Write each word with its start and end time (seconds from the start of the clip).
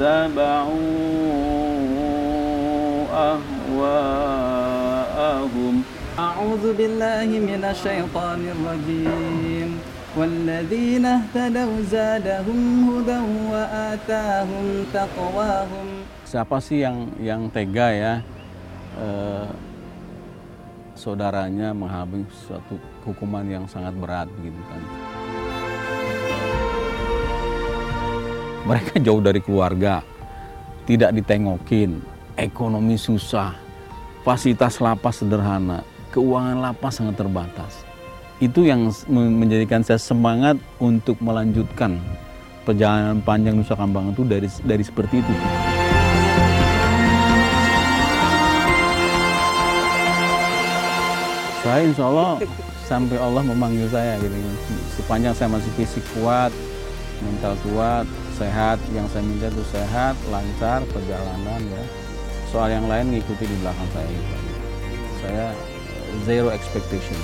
اتبعوا 0.00 1.30
أهواءهم 4.40 4.94
أعوذ 6.18 6.64
بالله 6.78 7.28
من 7.50 7.62
الشيطان 7.64 8.40
الرجيم 8.54 9.70
والذين 10.16 11.04
اهتدوا 11.06 11.76
زادهم 11.86 12.60
هدى 12.90 13.20
وآتاهم 13.52 14.66
تقواهم 14.94 15.88
Siapa 16.30 16.62
sih 16.62 16.86
yang 16.86 17.10
yang 17.18 17.50
tega 17.50 17.90
ya 17.90 18.14
eh, 19.02 19.50
saudaranya 20.94 21.74
menghadapi 21.74 22.22
suatu 22.30 22.78
hukuman 23.02 23.42
yang 23.50 23.66
sangat 23.66 23.98
berat 23.98 24.30
gitu 24.38 24.62
kan. 24.70 25.03
Mereka 28.65 28.97
jauh 28.97 29.21
dari 29.21 29.45
keluarga, 29.45 30.01
tidak 30.89 31.13
ditengokin, 31.13 32.01
ekonomi 32.33 32.97
susah, 32.97 33.53
fasilitas 34.25 34.81
lapas 34.81 35.21
sederhana, 35.21 35.85
keuangan 36.09 36.65
lapas 36.65 36.97
sangat 36.97 37.13
terbatas. 37.21 37.85
Itu 38.41 38.65
yang 38.65 38.89
menjadikan 39.13 39.85
saya 39.85 40.01
semangat 40.01 40.57
untuk 40.81 41.21
melanjutkan 41.21 42.01
perjalanan 42.65 43.21
panjang 43.21 43.53
Nusa 43.53 43.77
Kambangan 43.77 44.17
itu 44.17 44.25
dari 44.25 44.49
dari 44.65 44.81
seperti 44.81 45.21
itu. 45.21 45.33
Saya 51.61 51.81
insya 51.85 52.05
Allah 52.09 52.41
sampai 52.89 53.17
Allah 53.21 53.45
memanggil 53.45 53.85
saya 53.93 54.17
gitu. 54.17 54.33
Sepanjang 54.97 55.37
saya 55.37 55.53
masih 55.53 55.69
fisik 55.77 56.01
kuat, 56.17 56.49
mental 57.21 57.53
kuat, 57.61 58.09
sehat, 58.35 58.77
yang 58.91 59.07
saya 59.07 59.23
minta 59.23 59.47
itu 59.47 59.63
sehat, 59.71 60.15
lancar 60.27 60.83
perjalanan 60.91 61.61
ya. 61.63 61.83
Soal 62.51 62.71
yang 62.71 62.85
lain 62.87 63.15
ngikuti 63.15 63.47
di 63.47 63.55
belakang 63.63 63.89
saya. 63.95 64.19
Saya 65.23 65.45
zero 66.27 66.51
expectation. 66.51 67.17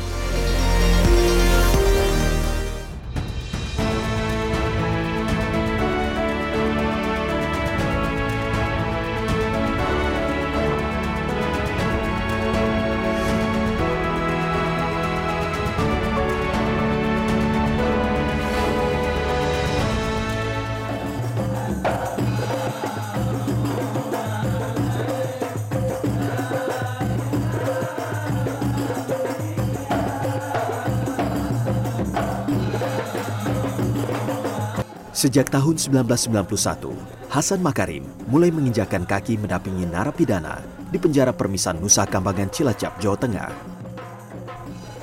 Sejak 35.22 35.53
tahun 35.53 35.77
1991, 35.77 36.97
Hasan 37.30 37.61
Makarim 37.61 38.09
mulai 38.25 38.50
menginjakan 38.50 39.05
kaki 39.05 39.38
mendampingi 39.38 39.86
narapidana 39.86 40.66
di 40.89 40.97
penjara 40.97 41.30
permisan 41.30 41.77
Nusa 41.77 42.09
Kambangan 42.09 42.50
Cilacap, 42.50 42.97
Jawa 42.97 43.22
Tengah. 43.22 43.53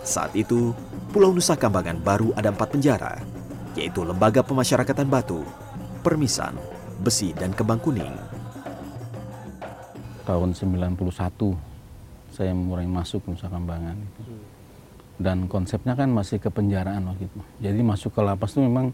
Saat 0.02 0.34
itu, 0.34 0.74
Pulau 1.14 1.30
Nusa 1.30 1.55
Kambangan 1.55 2.02
baru 2.02 2.34
ada 2.34 2.50
empat 2.50 2.74
penjara, 2.74 3.22
yaitu 3.78 4.02
Lembaga 4.02 4.42
Pemasyarakatan 4.42 5.06
Batu, 5.06 5.46
Permisan, 6.02 6.58
Besi, 6.98 7.30
dan 7.39 7.55
Kembang 7.55 7.78
Kuning. 7.78 8.19
Tahun 10.27 10.50
91 10.50 10.98
saya 12.34 12.51
mulai 12.58 12.90
masuk 12.90 13.23
Nusa 13.30 13.46
Kambangan. 13.46 14.02
Dan 15.14 15.46
konsepnya 15.46 15.95
kan 15.95 16.11
masih 16.11 16.42
ke 16.42 16.51
penjaraan 16.51 17.07
waktu 17.07 17.30
itu. 17.30 17.39
Jadi 17.62 17.86
masuk 17.86 18.18
ke 18.18 18.23
lapas 18.27 18.58
itu 18.58 18.67
memang 18.67 18.90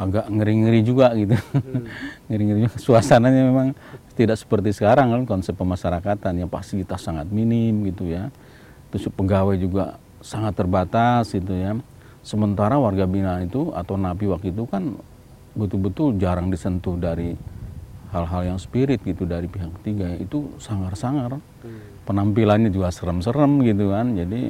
agak 0.00 0.32
ngeri-ngeri 0.32 0.80
juga 0.80 1.12
gitu. 1.12 1.36
Ngeri-ngeri 2.32 2.58
juga. 2.64 2.76
Suasananya 2.80 3.44
memang 3.44 3.76
tidak 4.16 4.40
seperti 4.40 4.72
sekarang 4.72 5.12
kan 5.12 5.22
konsep 5.28 5.52
pemasyarakatan 5.52 6.40
yang 6.40 6.48
fasilitas 6.48 7.04
sangat 7.04 7.28
minim 7.28 7.84
gitu 7.84 8.08
ya. 8.08 8.32
Terus 8.88 9.12
pegawai 9.12 9.60
juga 9.60 10.00
sangat 10.24 10.56
terbatas 10.56 11.28
gitu 11.36 11.52
ya. 11.52 11.76
Sementara 12.24 12.80
warga 12.80 13.04
binaan 13.04 13.44
itu 13.44 13.76
atau 13.76 14.00
napi 14.00 14.24
waktu 14.32 14.56
itu 14.56 14.64
kan 14.64 14.96
betul-betul 15.52 16.16
jarang 16.16 16.48
disentuh 16.48 16.96
dari 16.96 17.36
hal-hal 18.10 18.56
yang 18.56 18.58
spirit 18.58 19.04
gitu 19.04 19.28
dari 19.28 19.46
pihak 19.52 19.70
ketiga 19.80 20.16
itu 20.16 20.48
sangar-sangar. 20.56 21.36
Penampilannya 22.08 22.72
juga 22.72 22.88
serem-serem 22.88 23.60
gitu 23.68 23.92
kan. 23.92 24.16
Jadi 24.16 24.48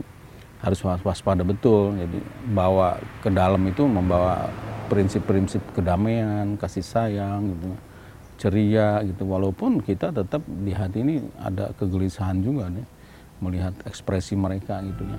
harus 0.62 0.78
waspada 1.02 1.42
betul. 1.42 1.98
Jadi 1.98 2.18
bawa 2.54 3.02
ke 3.18 3.34
dalam 3.34 3.60
itu 3.66 3.82
membawa 3.84 4.46
prinsip-prinsip 4.90 5.62
kedamaian, 5.70 6.58
kasih 6.58 6.82
sayang 6.82 7.54
gitu. 7.54 7.70
Ceria 8.40 9.04
gitu. 9.06 9.22
Walaupun 9.30 9.78
kita 9.78 10.10
tetap 10.10 10.42
di 10.42 10.74
hati 10.74 11.06
ini 11.06 11.22
ada 11.38 11.70
kegelisahan 11.78 12.42
juga 12.42 12.66
nih 12.66 12.82
melihat 13.38 13.72
ekspresi 13.86 14.34
mereka 14.34 14.82
gitu 14.82 15.06
ya. 15.06 15.18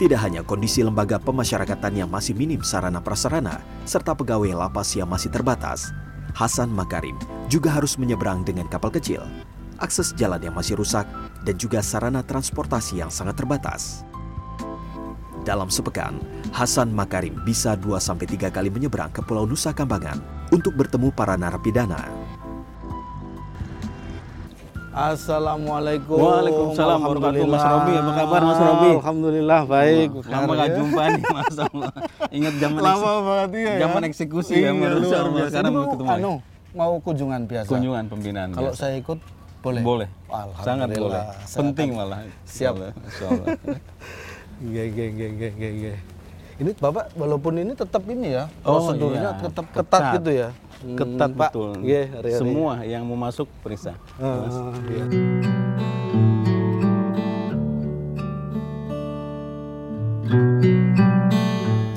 Tidak 0.00 0.16
hanya 0.16 0.40
kondisi 0.40 0.80
lembaga 0.80 1.20
pemasyarakatan 1.20 1.92
yang 1.92 2.08
masih 2.08 2.32
minim 2.32 2.64
sarana 2.64 3.04
prasarana, 3.04 3.60
serta 3.84 4.16
pegawai 4.16 4.56
lapas 4.56 4.96
yang 4.96 5.04
masih 5.04 5.28
terbatas, 5.28 5.92
Hasan 6.32 6.72
Makarim 6.72 7.39
juga 7.50 7.74
harus 7.74 7.98
menyeberang 7.98 8.46
dengan 8.46 8.70
kapal 8.70 8.94
kecil, 8.94 9.26
akses 9.82 10.14
jalan 10.14 10.38
yang 10.38 10.54
masih 10.54 10.78
rusak, 10.78 11.02
dan 11.42 11.58
juga 11.58 11.82
sarana 11.82 12.22
transportasi 12.22 13.02
yang 13.02 13.10
sangat 13.10 13.34
terbatas. 13.34 14.06
Dalam 15.42 15.66
sepekan, 15.66 16.14
Hasan 16.54 16.94
Makarim 16.94 17.34
bisa 17.42 17.74
2-3 17.74 18.54
kali 18.54 18.70
menyeberang 18.70 19.10
ke 19.10 19.18
Pulau 19.26 19.50
Nusa 19.50 19.74
Kambangan 19.74 20.22
untuk 20.54 20.78
bertemu 20.78 21.10
para 21.10 21.34
narapidana. 21.34 22.06
Assalamualaikum. 24.90 26.18
Waalaikumsalam 26.18 26.98
warahmatullahi 26.98 27.46
Mas 27.46 27.62
Robi, 27.62 27.92
apa 27.94 28.12
kabar 28.20 28.40
Mas 28.42 28.58
Robi? 28.58 28.90
Alhamdulillah 28.98 29.60
baik. 29.64 30.08
Lama 30.26 30.52
gak 30.54 30.70
jumpa 30.76 31.02
nih 31.14 31.24
Mas 31.30 31.56
Allah. 31.62 31.92
Ingat 32.30 32.54
zaman 32.58 32.80
Lama 32.82 32.98
eksekusi, 32.98 33.26
banget 33.26 33.50
iya 33.54 33.70
ya. 33.70 33.80
zaman 33.86 34.02
eksekusi 34.10 34.52
iya, 34.58 34.70
ya 34.70 34.72
Mas 34.74 34.92
luar 34.98 35.14
Allah. 35.14 35.32
biasa. 35.32 35.50
Sekarang 35.54 35.72
mau 35.72 35.86
ketemu 35.94 36.10
anu, 36.10 36.32
mau 36.72 36.98
kunjungan 37.02 37.46
biasa. 37.46 37.68
Kunjungan 37.68 38.04
pembinaan. 38.06 38.50
Kalau 38.54 38.72
biasa. 38.72 38.82
saya 38.86 38.94
ikut 38.98 39.18
boleh. 39.60 39.82
boleh. 39.82 40.08
Sangat 40.62 40.88
boleh. 40.94 41.22
Penting 41.44 41.88
malah. 41.94 42.22
Siap. 42.46 42.74
Insya 42.78 43.24
Allah. 43.28 43.46
Iya, 44.60 44.84
iya, 44.92 45.06
iya, 45.08 45.28
iya, 45.32 45.48
iya, 45.56 45.70
iya. 45.72 45.94
Ini 46.60 46.76
Bapak 46.76 47.16
walaupun 47.16 47.56
ini 47.56 47.72
tetap 47.72 48.04
ini 48.04 48.36
ya, 48.36 48.44
Oh, 48.60 48.76
prosedurnya 48.84 49.32
iya. 49.32 49.40
tetap 49.40 49.64
Ketat. 49.72 49.88
ketat 49.88 50.02
gitu 50.20 50.30
ya. 50.36 50.48
Ketat 50.92 51.30
Hmm, 51.32 51.40
Pak. 51.40 51.50
betul. 51.52 51.70
Iya, 51.80 52.02
hari-hari. 52.12 52.40
Semua 52.44 52.72
yang 52.84 53.02
mau 53.08 53.16
masuk 53.16 53.48
periksa. 53.64 53.96
Ah, 54.20 54.44
iya. 54.92 55.04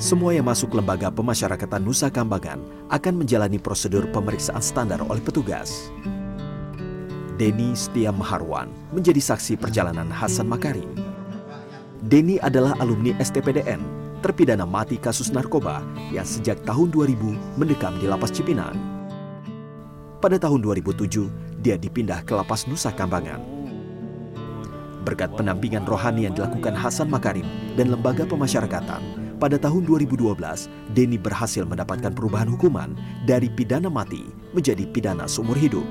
Semua 0.04 0.36
yang 0.36 0.44
masuk 0.44 0.76
lembaga 0.76 1.08
pemasyarakatan 1.08 1.80
Nusa 1.80 2.12
Kambangan 2.12 2.60
akan 2.92 3.24
menjalani 3.24 3.56
prosedur 3.56 4.04
pemeriksaan 4.12 4.60
standar 4.60 5.00
oleh 5.00 5.24
petugas. 5.24 5.88
Denny 7.40 7.72
Setia 7.72 8.12
Maharwan 8.12 8.68
menjadi 8.92 9.16
saksi 9.16 9.56
perjalanan 9.56 10.12
Hasan 10.12 10.44
Makarim. 10.44 10.92
Denny 12.04 12.36
adalah 12.36 12.76
alumni 12.84 13.16
STPDN, 13.16 13.80
terpidana 14.20 14.68
mati 14.68 15.00
kasus 15.00 15.32
narkoba 15.32 15.80
yang 16.12 16.28
sejak 16.28 16.60
tahun 16.68 16.92
2000 16.92 17.56
mendekam 17.56 17.96
di 17.96 18.04
lapas 18.04 18.28
Cipinang. 18.28 18.76
Pada 20.20 20.36
tahun 20.36 20.60
2007, 20.60 21.64
dia 21.64 21.80
dipindah 21.80 22.20
ke 22.28 22.36
lapas 22.36 22.68
Nusa 22.68 22.92
Kambangan. 22.92 23.40
Berkat 25.00 25.32
pendampingan 25.32 25.88
rohani 25.88 26.28
yang 26.28 26.36
dilakukan 26.36 26.76
Hasan 26.76 27.08
Makarim 27.08 27.48
dan 27.80 27.88
lembaga 27.88 28.28
pemasyarakatan, 28.28 29.23
pada 29.44 29.60
tahun 29.60 29.84
2012, 29.84 30.40
Denny 30.96 31.20
berhasil 31.20 31.68
mendapatkan 31.68 32.16
perubahan 32.16 32.48
hukuman 32.48 32.96
dari 33.28 33.52
pidana 33.52 33.92
mati 33.92 34.24
menjadi 34.56 34.88
pidana 34.88 35.28
seumur 35.28 35.60
hidup. 35.60 35.84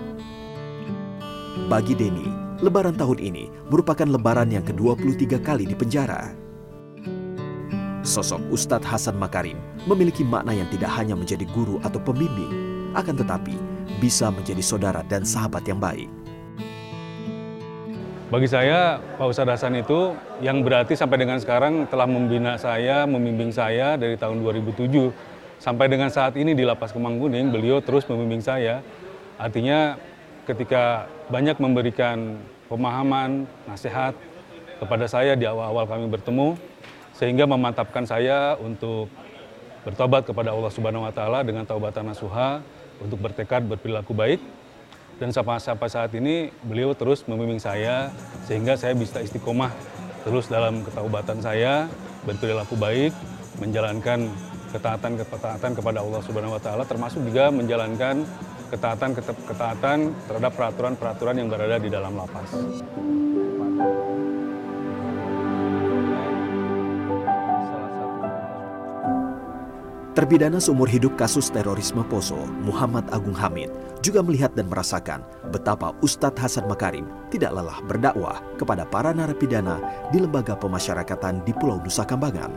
Bagi 1.70 1.94
Denny, 1.94 2.26
lebaran 2.66 2.98
tahun 2.98 3.22
ini 3.22 3.54
merupakan 3.70 4.10
lebaran 4.10 4.50
yang 4.50 4.66
ke-23 4.66 5.38
kali 5.46 5.70
di 5.70 5.78
penjara. 5.78 6.34
Sosok 8.02 8.42
Ustadz 8.50 8.90
Hasan 8.90 9.22
Makarim 9.22 9.62
memiliki 9.86 10.26
makna 10.26 10.58
yang 10.58 10.66
tidak 10.74 10.90
hanya 10.98 11.14
menjadi 11.14 11.46
guru 11.54 11.78
atau 11.86 12.02
pembimbing, 12.02 12.50
akan 12.98 13.22
tetapi 13.22 13.54
bisa 14.02 14.34
menjadi 14.34 14.66
saudara 14.66 15.06
dan 15.06 15.22
sahabat 15.22 15.62
yang 15.70 15.78
baik. 15.78 16.10
Bagi 18.34 18.50
saya, 18.50 18.98
Pak 18.98 19.30
Ustadz 19.30 19.62
Hasan 19.62 19.78
itu 19.78 20.18
yang 20.42 20.66
berarti 20.66 20.98
sampai 20.98 21.22
dengan 21.22 21.38
sekarang 21.38 21.86
telah 21.86 22.10
membina 22.10 22.58
saya, 22.58 23.06
membimbing 23.06 23.54
saya 23.54 23.94
dari 23.94 24.18
tahun 24.18 24.42
2007 24.42 24.90
sampai 25.62 25.86
dengan 25.86 26.10
saat 26.10 26.34
ini 26.42 26.58
di 26.58 26.66
Lapas 26.66 26.90
Kemang 26.98 27.22
Kuning, 27.22 27.54
beliau 27.54 27.78
terus 27.78 28.10
membimbing 28.10 28.42
saya. 28.42 28.82
Artinya 29.38 30.02
ketika 30.50 31.06
banyak 31.30 31.62
memberikan 31.62 32.42
pemahaman, 32.74 33.46
nasihat 33.70 34.18
kepada 34.82 35.06
saya 35.06 35.38
di 35.38 35.46
awal-awal 35.46 35.86
kami 35.86 36.10
bertemu, 36.10 36.58
sehingga 37.14 37.46
memantapkan 37.46 38.02
saya 38.02 38.58
untuk 38.58 39.14
bertobat 39.86 40.26
kepada 40.26 40.58
Allah 40.58 40.74
Subhanahu 40.74 41.06
wa 41.06 41.14
taala 41.14 41.46
dengan 41.46 41.70
taubatan 41.70 42.10
nasuha 42.10 42.66
untuk 42.98 43.22
bertekad 43.22 43.62
berperilaku 43.70 44.18
baik 44.18 44.42
dan 45.22 45.30
sampai, 45.30 45.90
saat 45.90 46.12
ini 46.18 46.50
beliau 46.66 46.98
terus 46.98 47.26
membimbing 47.30 47.62
saya 47.62 48.10
sehingga 48.50 48.74
saya 48.74 48.98
bisa 48.98 49.22
istiqomah 49.22 49.70
terus 50.24 50.48
dalam 50.48 50.82
ketaubatan 50.82 51.44
saya 51.44 51.86
berperilaku 52.24 52.80
baik 52.80 53.14
menjalankan 53.60 54.32
ketaatan 54.74 55.20
ketaatan 55.22 55.72
kepada 55.78 56.02
Allah 56.02 56.22
Subhanahu 56.26 56.58
wa 56.58 56.62
taala 56.62 56.84
termasuk 56.88 57.22
juga 57.22 57.54
menjalankan 57.54 58.26
ketaatan 58.74 59.14
ketaatan 59.22 59.98
terhadap 60.26 60.52
peraturan-peraturan 60.58 61.36
yang 61.38 61.50
berada 61.52 61.78
di 61.78 61.94
dalam 61.94 62.18
lapas. 62.18 62.50
Terpidana 70.14 70.62
seumur 70.62 70.86
hidup 70.86 71.18
kasus 71.18 71.50
terorisme 71.50 72.06
Poso, 72.06 72.38
Muhammad 72.62 73.02
Agung 73.10 73.34
Hamid, 73.34 73.74
juga 74.06 74.22
melihat 74.22 74.54
dan 74.54 74.70
merasakan 74.70 75.26
betapa 75.50 75.90
Ustadz 76.06 76.38
Hasan 76.38 76.70
Makarim 76.70 77.10
tidak 77.34 77.50
lelah 77.50 77.82
berdakwah 77.90 78.38
kepada 78.62 78.86
para 78.86 79.10
narapidana 79.10 79.82
di 80.14 80.22
lembaga 80.22 80.54
pemasyarakatan 80.54 81.42
di 81.42 81.50
Pulau 81.58 81.82
Nusa 81.82 82.06
Kambangan. 82.06 82.54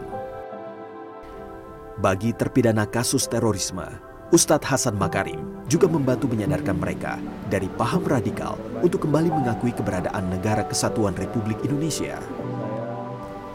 Bagi 1.97 2.37
terpidana 2.37 2.85
kasus 2.85 3.25
terorisme, 3.25 3.89
Ustadz 4.37 4.69
Hasan 4.69 5.01
Makarim 5.01 5.65
juga 5.65 5.89
membantu 5.89 6.29
menyadarkan 6.29 6.77
mereka 6.77 7.17
dari 7.49 7.73
paham 7.73 8.05
radikal 8.05 8.61
untuk 8.85 9.09
kembali 9.09 9.33
mengakui 9.33 9.73
keberadaan 9.73 10.29
Negara 10.29 10.61
Kesatuan 10.69 11.17
Republik 11.17 11.57
Indonesia. 11.65 12.21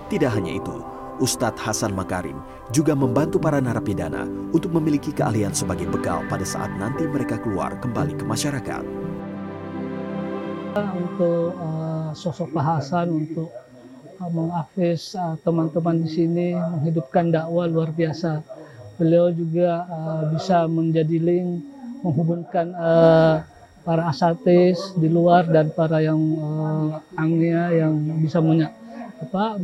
Tidak 0.09 0.31
hanya 0.33 0.57
itu, 0.57 0.90
Ustadz 1.21 1.61
Hasan 1.61 1.93
Makarim 1.93 2.41
juga 2.73 2.97
membantu 2.97 3.37
para 3.37 3.61
narapidana 3.61 4.25
untuk 4.57 4.73
memiliki 4.73 5.13
keahlian 5.13 5.53
sebagai 5.53 5.85
bekal 5.85 6.25
pada 6.25 6.41
saat 6.41 6.73
nanti 6.81 7.05
mereka 7.05 7.37
keluar 7.37 7.77
kembali 7.77 8.17
ke 8.17 8.25
masyarakat. 8.25 8.83
Untuk 10.73 11.53
uh, 11.61 12.09
sosok 12.17 12.49
Pak 12.57 12.65
Hasan 12.65 13.13
untuk 13.13 13.53
uh, 14.17 14.31
mengafis 14.33 15.13
uh, 15.13 15.37
teman-teman 15.45 16.01
di 16.01 16.09
sini 16.09 16.47
menghidupkan 16.57 17.29
dakwah 17.29 17.69
luar 17.69 17.93
biasa. 17.93 18.41
Beliau 18.97 19.29
juga 19.29 19.85
uh, 19.85 20.33
bisa 20.33 20.65
menjadi 20.65 21.21
link 21.21 21.61
menghubungkan 22.01 22.73
uh, 22.73 23.45
para 23.85 24.09
asatis 24.09 24.97
di 24.97 25.05
luar 25.05 25.45
dan 25.45 25.69
para 25.69 26.01
yang 26.01 26.17
uh, 26.17 26.97
angnya 27.13 27.69
yang 27.77 27.93
bisa 28.25 28.41
menyak 28.41 28.80
apa 29.21 29.57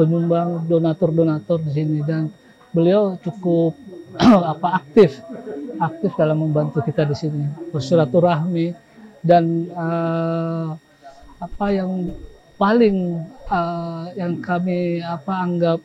penyumbang 0.00 0.64
donatur-donatur 0.64 1.60
di 1.68 1.70
sini. 1.76 1.98
Dan 2.02 2.32
beliau 2.72 3.16
cukup 3.20 3.76
apa 4.52 4.82
aktif. 4.82 5.20
Aktif 5.78 6.10
dalam 6.18 6.42
membantu 6.42 6.82
kita 6.82 7.06
di 7.06 7.16
sini. 7.16 7.44
Bersilaturahmi 7.70 8.74
dan 9.22 9.68
uh, 9.74 10.74
apa 11.38 11.66
yang 11.70 12.10
paling 12.58 13.22
uh, 13.46 14.10
yang 14.18 14.42
kami 14.42 14.98
apa 14.98 15.32
anggap 15.38 15.78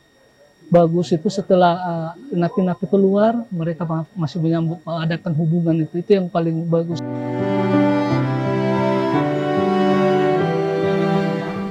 bagus 0.72 1.14
itu 1.14 1.30
setelah 1.30 1.72
uh, 1.78 2.10
napi-napi 2.34 2.88
keluar 2.90 3.46
mereka 3.52 3.86
masih 4.18 4.42
menyambut 4.42 4.82
mengadakan 4.82 5.32
hubungan 5.38 5.76
itu. 5.86 6.02
Itu 6.02 6.10
yang 6.18 6.26
paling 6.26 6.66
bagus. 6.66 6.98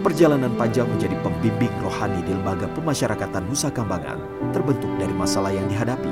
Perjalanan 0.04 0.52
panjang 0.60 0.84
menjadi 0.84 1.16
pembimbing 1.24 1.72
rohani 1.80 2.20
di 2.28 2.36
lembaga 2.36 2.68
pemasyarakatan 2.76 3.48
Nusa 3.48 3.72
Kambangan 3.72 4.20
terbentuk 4.52 4.92
dari 5.00 5.16
masalah 5.16 5.56
yang 5.56 5.64
dihadapi. 5.72 6.12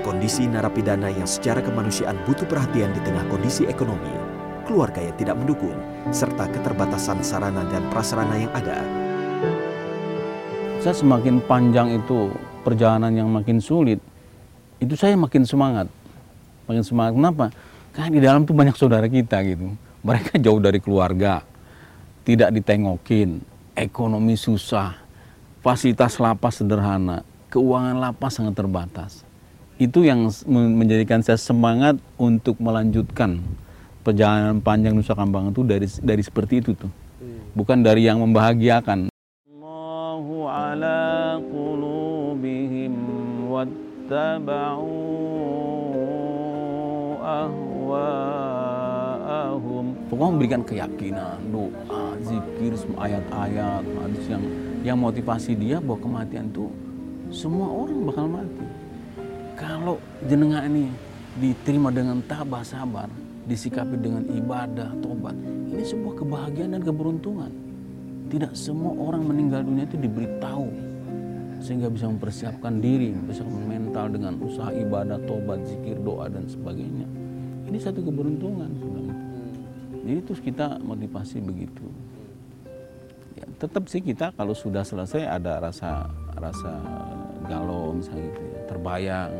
Kondisi 0.00 0.48
narapidana 0.48 1.12
yang 1.12 1.28
secara 1.28 1.60
kemanusiaan 1.60 2.16
butuh 2.24 2.48
perhatian 2.48 2.96
di 2.96 3.00
tengah 3.04 3.28
kondisi 3.28 3.68
ekonomi, 3.68 4.08
keluarga 4.64 5.04
yang 5.04 5.12
tidak 5.20 5.36
mendukung, 5.36 5.76
serta 6.08 6.48
keterbatasan 6.48 7.20
sarana 7.20 7.60
dan 7.68 7.84
prasarana 7.92 8.32
yang 8.32 8.52
ada. 8.56 8.88
Saya 10.80 10.96
semakin 10.96 11.44
panjang 11.44 11.92
itu 11.92 12.32
perjalanan 12.64 13.12
yang 13.12 13.28
makin 13.28 13.60
sulit, 13.60 14.00
itu 14.80 14.96
saya 14.96 15.12
makin 15.12 15.44
semangat. 15.44 15.92
Makin 16.72 16.88
semangat, 16.88 17.12
kenapa? 17.20 17.46
Karena 17.92 18.08
di 18.08 18.20
dalam 18.24 18.48
tuh 18.48 18.56
banyak 18.56 18.80
saudara 18.80 19.04
kita 19.12 19.44
gitu. 19.44 19.76
Mereka 20.00 20.40
jauh 20.40 20.56
dari 20.56 20.80
keluarga, 20.80 21.44
tidak 22.24 22.52
ditengokin, 22.54 23.40
ekonomi 23.72 24.36
susah, 24.36 24.96
fasilitas 25.64 26.20
lapas 26.20 26.60
sederhana, 26.60 27.24
keuangan 27.48 27.96
lapas 27.98 28.36
sangat 28.36 28.54
terbatas. 28.56 29.24
Itu 29.80 30.04
yang 30.04 30.28
menjadikan 30.44 31.24
saya 31.24 31.40
semangat 31.40 31.96
untuk 32.20 32.60
melanjutkan 32.60 33.40
perjalanan 34.04 34.60
panjang 34.60 34.92
Nusa 34.92 35.16
Kambangan 35.16 35.56
itu 35.56 35.64
dari 35.64 35.88
dari 36.04 36.20
seperti 36.20 36.60
itu 36.60 36.76
tuh. 36.76 36.92
Bukan 37.56 37.82
dari 37.82 38.06
yang 38.06 38.22
membahagiakan. 38.22 39.10
Allahu 39.50 40.46
ala 40.46 41.40
qulubihim 41.42 42.94
wattaba'u 43.50 44.94
ahwa'ahum. 47.50 48.54
Pokoknya 50.06 50.30
memberikan 50.30 50.62
keyakinan, 50.62 51.42
doa, 51.50 51.89
zikir, 52.60 52.76
ayat-ayat, 53.00 53.84
hadis 54.04 54.24
yang 54.28 54.44
yang 54.84 54.98
motivasi 55.00 55.56
dia 55.56 55.80
bahwa 55.80 55.96
kematian 56.04 56.52
itu 56.52 56.68
semua 57.32 57.72
orang 57.72 58.04
bakal 58.04 58.26
mati. 58.28 58.66
Kalau 59.56 59.96
jenengan 60.28 60.68
ini 60.68 60.92
diterima 61.40 61.88
dengan 61.88 62.20
tabah 62.28 62.60
sabar, 62.60 63.08
disikapi 63.48 63.96
dengan 63.96 64.28
ibadah, 64.28 64.92
tobat, 65.00 65.36
ini 65.72 65.80
sebuah 65.80 66.20
kebahagiaan 66.20 66.76
dan 66.76 66.82
keberuntungan. 66.84 67.52
Tidak 68.28 68.52
semua 68.52 68.92
orang 69.08 69.24
meninggal 69.24 69.64
dunia 69.64 69.88
itu 69.88 69.96
diberitahu 69.96 70.68
sehingga 71.60 71.92
bisa 71.92 72.08
mempersiapkan 72.08 72.80
diri, 72.80 73.12
bisa 73.24 73.44
mental 73.44 74.12
dengan 74.12 74.36
usaha 74.40 74.72
ibadah, 74.72 75.20
tobat, 75.28 75.60
zikir, 75.64 75.96
doa 76.00 76.28
dan 76.28 76.44
sebagainya. 76.48 77.08
Ini 77.68 77.78
satu 77.80 78.00
keberuntungan 78.00 78.68
sebenarnya. 78.80 79.16
Jadi 80.00 80.20
terus 80.24 80.40
kita 80.40 80.80
motivasi 80.80 81.44
begitu 81.44 81.84
tetap 83.60 83.84
sih 83.92 84.00
kita 84.00 84.32
kalau 84.32 84.56
sudah 84.56 84.80
selesai 84.80 85.28
ada 85.28 85.60
rasa 85.60 86.08
rasa 86.40 86.80
galau 87.44 87.92
misalnya 87.92 88.32
gitu 88.32 88.42
ya, 88.56 88.60
terbayang. 88.64 89.32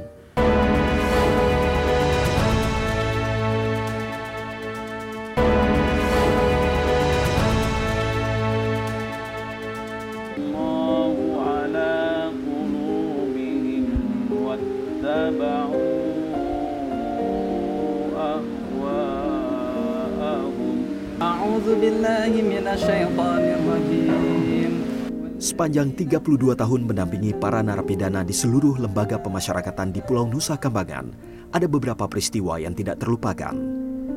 Sepanjang 25.40 25.92
32 25.96 26.56
tahun 26.56 26.80
mendampingi 26.88 27.36
para 27.36 27.60
narapidana 27.60 28.24
di 28.24 28.32
seluruh 28.32 28.80
lembaga 28.80 29.20
pemasyarakatan 29.20 29.92
di 29.92 30.00
Pulau 30.04 30.24
Nusa 30.24 30.56
Kambangan, 30.56 31.12
ada 31.52 31.68
beberapa 31.68 32.08
peristiwa 32.08 32.56
yang 32.56 32.72
tidak 32.72 33.00
terlupakan, 33.04 33.52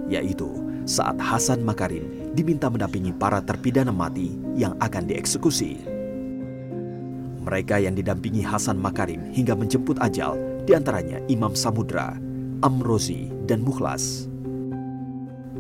yaitu 0.07 0.47
saat 0.87 1.19
Hasan 1.19 1.63
Makarim 1.63 2.31
diminta 2.35 2.71
mendampingi 2.71 3.15
para 3.15 3.43
terpidana 3.43 3.91
mati 3.91 4.35
yang 4.55 4.75
akan 4.79 5.03
dieksekusi. 5.07 5.83
Mereka 7.43 7.83
yang 7.83 7.99
didampingi 7.99 8.43
Hasan 8.47 8.79
Makarim 8.79 9.27
hingga 9.35 9.59
menjemput 9.59 9.99
ajal, 9.99 10.39
di 10.63 10.71
antaranya 10.71 11.19
Imam 11.27 11.51
Samudra, 11.51 12.15
Amrozi, 12.63 13.27
dan 13.43 13.59
Mukhlas. 13.59 14.32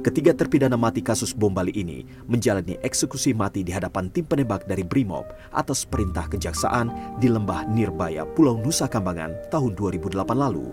Ketiga 0.03 0.35
terpidana 0.35 0.75
mati 0.75 0.99
kasus 0.99 1.31
bom 1.31 1.47
Bali 1.47 1.71
ini 1.71 2.03
menjalani 2.27 2.75
eksekusi 2.83 3.31
mati 3.31 3.63
di 3.63 3.71
hadapan 3.71 4.11
tim 4.11 4.27
penembak 4.27 4.67
dari 4.67 4.83
Brimob 4.83 5.23
atas 5.55 5.87
perintah 5.87 6.27
kejaksaan 6.27 6.91
di 7.23 7.31
Lembah 7.31 7.63
Nirbaya, 7.71 8.27
Pulau 8.27 8.59
Nusa 8.59 8.91
Kambangan 8.91 9.31
tahun 9.47 9.71
2008 9.79 10.11
lalu. 10.35 10.67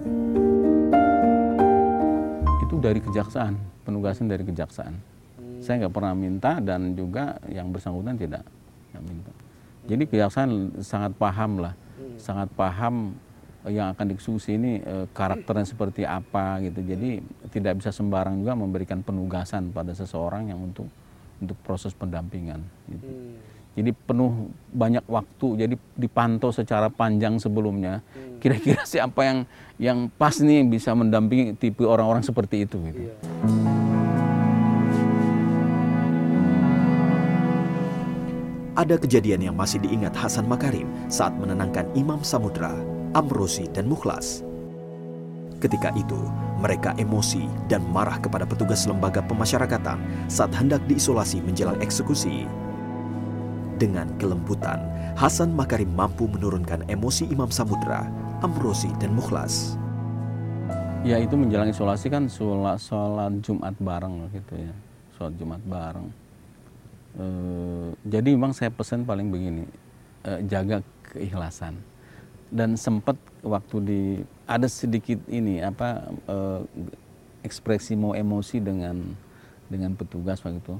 Itu 2.66 2.82
dari 2.82 2.98
kejaksaan, 2.98 3.54
penugasan 3.86 4.26
dari 4.26 4.42
kejaksaan. 4.42 4.98
Saya 5.62 5.86
nggak 5.86 5.94
pernah 5.94 6.14
minta 6.18 6.58
dan 6.58 6.98
juga 6.98 7.38
yang 7.46 7.70
bersangkutan 7.70 8.18
tidak 8.18 8.42
minta. 8.98 9.30
Jadi 9.86 10.10
kejaksaan 10.10 10.82
sangat 10.82 11.14
paham 11.14 11.62
lah, 11.62 11.78
sangat 12.18 12.50
paham 12.58 13.14
yang 13.68 13.92
akan 13.92 14.04
dieksekusi 14.14 14.56
ini 14.56 14.80
eh, 14.80 15.06
karakternya 15.12 15.66
seperti 15.68 16.08
apa 16.08 16.62
gitu. 16.64 16.80
Jadi 16.80 17.20
tidak 17.52 17.84
bisa 17.84 17.92
sembarang 17.92 18.40
juga 18.40 18.56
memberikan 18.56 19.04
penugasan 19.04 19.68
pada 19.74 19.92
seseorang 19.92 20.48
yang 20.48 20.60
untuk 20.60 20.88
untuk 21.40 21.56
proses 21.64 21.92
pendampingan. 21.92 22.60
Gitu. 22.88 23.08
Jadi 23.70 23.90
penuh 23.94 24.50
banyak 24.74 25.06
waktu, 25.06 25.64
jadi 25.66 25.74
dipantau 25.94 26.50
secara 26.50 26.90
panjang 26.90 27.38
sebelumnya. 27.38 28.02
Kira-kira 28.42 28.82
siapa 28.88 29.20
yang 29.24 29.38
yang 29.80 29.98
pas 30.12 30.36
nih 30.36 30.64
bisa 30.66 30.92
mendampingi 30.92 31.56
tipe 31.56 31.84
orang-orang 31.84 32.24
seperti 32.24 32.68
itu 32.68 32.76
gitu. 32.88 33.00
Ada 38.80 38.96
kejadian 38.96 39.44
yang 39.52 39.56
masih 39.60 39.76
diingat 39.84 40.16
Hasan 40.16 40.48
Makarim 40.48 40.88
saat 41.12 41.36
menenangkan 41.36 41.84
Imam 41.92 42.24
Samudra, 42.24 42.72
Amrosi, 43.10 43.66
dan 43.74 43.90
Mukhlas. 43.90 44.46
Ketika 45.58 45.90
itu, 45.92 46.16
mereka 46.62 46.96
emosi 46.96 47.44
dan 47.68 47.84
marah 47.90 48.16
kepada 48.16 48.48
petugas 48.48 48.88
lembaga 48.88 49.20
pemasyarakatan 49.24 49.98
saat 50.30 50.54
hendak 50.56 50.80
diisolasi 50.88 51.42
menjelang 51.44 51.76
eksekusi. 51.82 52.48
Dengan 53.80 54.12
kelembutan, 54.20 54.80
Hasan 55.16 55.56
Makarim 55.56 55.90
mampu 55.92 56.28
menurunkan 56.28 56.86
emosi 56.88 57.28
Imam 57.32 57.48
Samudra, 57.48 58.08
Amrosi, 58.40 58.92
dan 59.02 59.12
Mukhlas. 59.16 59.76
Ya 61.00 61.16
itu 61.16 61.32
menjelang 61.32 61.72
isolasi 61.72 62.12
kan 62.12 62.28
sholat, 62.28 62.76
sholat 62.76 63.32
Jumat 63.40 63.72
bareng 63.80 64.28
gitu 64.36 64.54
ya, 64.54 64.74
sholat 65.16 65.32
Jumat 65.40 65.60
bareng. 65.64 66.08
Eh, 67.18 67.88
jadi 68.06 68.28
memang 68.36 68.52
saya 68.52 68.68
pesan 68.68 69.02
paling 69.08 69.32
begini, 69.32 69.64
eh, 70.28 70.40
jaga 70.44 70.84
keikhlasan. 71.10 71.89
Dan 72.50 72.74
sempat 72.74 73.14
waktu 73.46 73.76
di 73.80 74.00
ada 74.44 74.66
sedikit 74.66 75.22
ini 75.30 75.62
apa 75.62 76.10
eh, 76.26 76.60
ekspresi 77.46 77.94
mau 77.94 78.12
emosi 78.12 78.58
dengan 78.58 78.96
dengan 79.70 79.94
petugas 79.94 80.42
waktu 80.42 80.58
itu. 80.58 80.76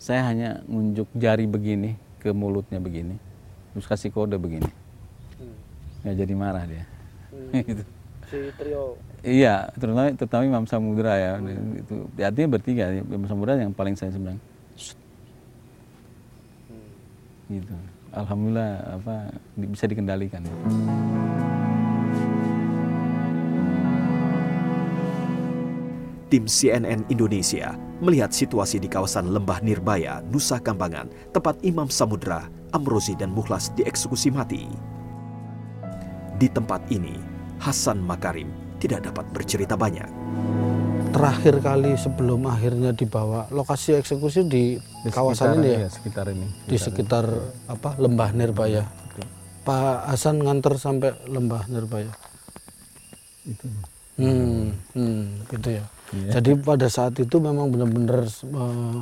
Saya 0.00 0.24
hanya 0.24 0.64
ngunjuk 0.64 1.10
jari 1.12 1.44
begini 1.44 1.98
ke 2.22 2.32
mulutnya 2.32 2.80
begini, 2.80 3.18
terus 3.74 3.84
kasih 3.84 4.10
kode 4.14 4.40
begini. 4.40 4.70
Nggak 6.02 6.16
jadi 6.24 6.34
marah 6.34 6.64
dia. 6.64 6.84
gitu. 7.68 7.84
Si 8.28 8.38
trio 8.56 8.96
Iya, 9.18 9.66
terutama 9.74 10.14
terutama 10.14 10.42
Imam 10.46 10.64
Samudra 10.70 11.18
ya. 11.18 11.32
Dan 11.42 11.82
Itu 11.82 12.06
artinya 12.22 12.48
bertiga. 12.54 12.94
Imam 12.94 13.26
Samudra 13.26 13.58
yang 13.58 13.74
paling 13.74 13.98
saya 13.98 14.14
bilang. 14.14 14.38
"Shh." 14.78 14.94
Gitu. 17.50 17.74
Alhamdulillah 18.18 18.98
apa 18.98 19.30
bisa 19.54 19.86
dikendalikan. 19.86 20.42
Tim 26.28 26.44
CNN 26.44 27.08
Indonesia 27.08 27.72
melihat 28.04 28.34
situasi 28.34 28.76
di 28.82 28.90
kawasan 28.90 29.32
Lembah 29.32 29.64
Nirbaya, 29.64 30.20
Nusa 30.28 30.60
Kambangan, 30.60 31.08
tempat 31.32 31.56
Imam 31.64 31.88
Samudra, 31.88 32.52
Amrozi, 32.76 33.16
dan 33.16 33.32
Mukhlas 33.32 33.72
dieksekusi 33.78 34.28
mati. 34.28 34.68
Di 36.36 36.52
tempat 36.52 36.84
ini, 36.92 37.16
Hasan 37.56 38.04
Makarim 38.04 38.52
tidak 38.76 39.08
dapat 39.08 39.24
bercerita 39.32 39.74
banyak. 39.74 40.06
Terakhir 41.08 41.54
kali 41.58 41.94
sebelum 41.94 42.46
akhirnya 42.46 42.92
dibawa. 42.92 43.48
Lokasi 43.48 43.96
eksekusi 43.96 44.44
di, 44.44 44.76
Di 44.76 45.10
kawasan 45.10 45.54
sekitar- 45.54 45.58
ini 45.58 45.68
ya? 45.68 45.78
iya, 45.78 45.88
sekitar 45.88 46.24
ini. 46.28 46.46
di 46.64 46.76
sekitar 46.76 47.24
apa? 47.66 47.90
Lembah 47.96 48.30
Nirbaya 48.32 48.84
Pak 49.60 50.08
Hasan 50.08 50.40
nganter 50.40 50.80
sampai 50.80 51.12
lembah 51.28 51.68
Nirbaya 51.68 52.08
Itu. 53.44 53.68
hmm, 54.16 54.64
hmm, 54.96 55.22
gitu 55.48 55.68
ya. 55.76 55.84
Iya. 56.08 56.40
jadi 56.40 56.56
pada 56.56 56.88
saat 56.88 57.20
itu 57.20 57.36
memang 57.36 57.68
benar-benar 57.68 58.24
eh, 58.24 58.98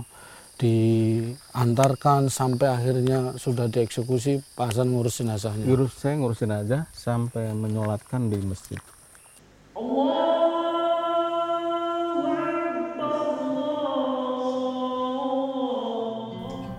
diantarkan 0.58 2.26
sampai 2.26 2.66
akhirnya 2.66 3.36
sudah 3.36 3.70
dieksekusi 3.70 4.42
Pak 4.58 4.74
Hasan 4.74 4.90
ngurus 4.90 5.22
jenazahnya. 5.22 5.62
Ngurus 5.62 5.94
saya 5.94 6.18
ngurusin 6.18 6.50
aja 6.50 6.78
sampai 6.90 7.54
menyolatkan 7.54 8.26
di 8.26 8.42
masjid. 8.42 8.80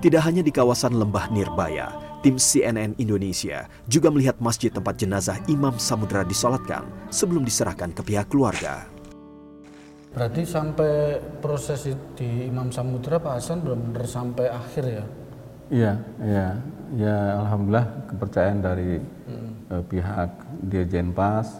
Tidak 0.07 0.23
hanya 0.23 0.39
di 0.39 0.55
kawasan 0.55 0.95
Lembah 0.95 1.27
Nirbaya, 1.35 1.91
tim 2.23 2.39
CNN 2.39 2.95
Indonesia 2.95 3.67
juga 3.91 4.07
melihat 4.07 4.39
masjid 4.39 4.71
tempat 4.71 4.95
jenazah 4.95 5.35
Imam 5.51 5.75
Samudra 5.75 6.23
disolatkan 6.23 6.87
sebelum 7.11 7.43
diserahkan 7.43 7.91
ke 7.91 8.07
pihak 8.07 8.31
keluarga. 8.31 8.87
berarti 10.15 10.47
sampai 10.47 11.19
proses 11.43 11.91
di 12.15 12.47
Imam 12.47 12.71
Samudra 12.71 13.19
Pak 13.19 13.35
Hasan 13.35 13.59
benar-benar 13.67 14.07
sampai 14.07 14.47
akhir 14.47 14.83
ya? 14.87 15.03
Iya, 15.67 15.93
iya, 16.23 16.47
ya 16.95 17.17
alhamdulillah 17.43 17.87
kepercayaan 18.07 18.59
dari 18.63 19.03
eh, 19.75 19.83
pihak 19.91 20.31
Dirjen 20.71 21.11
Pas, 21.11 21.51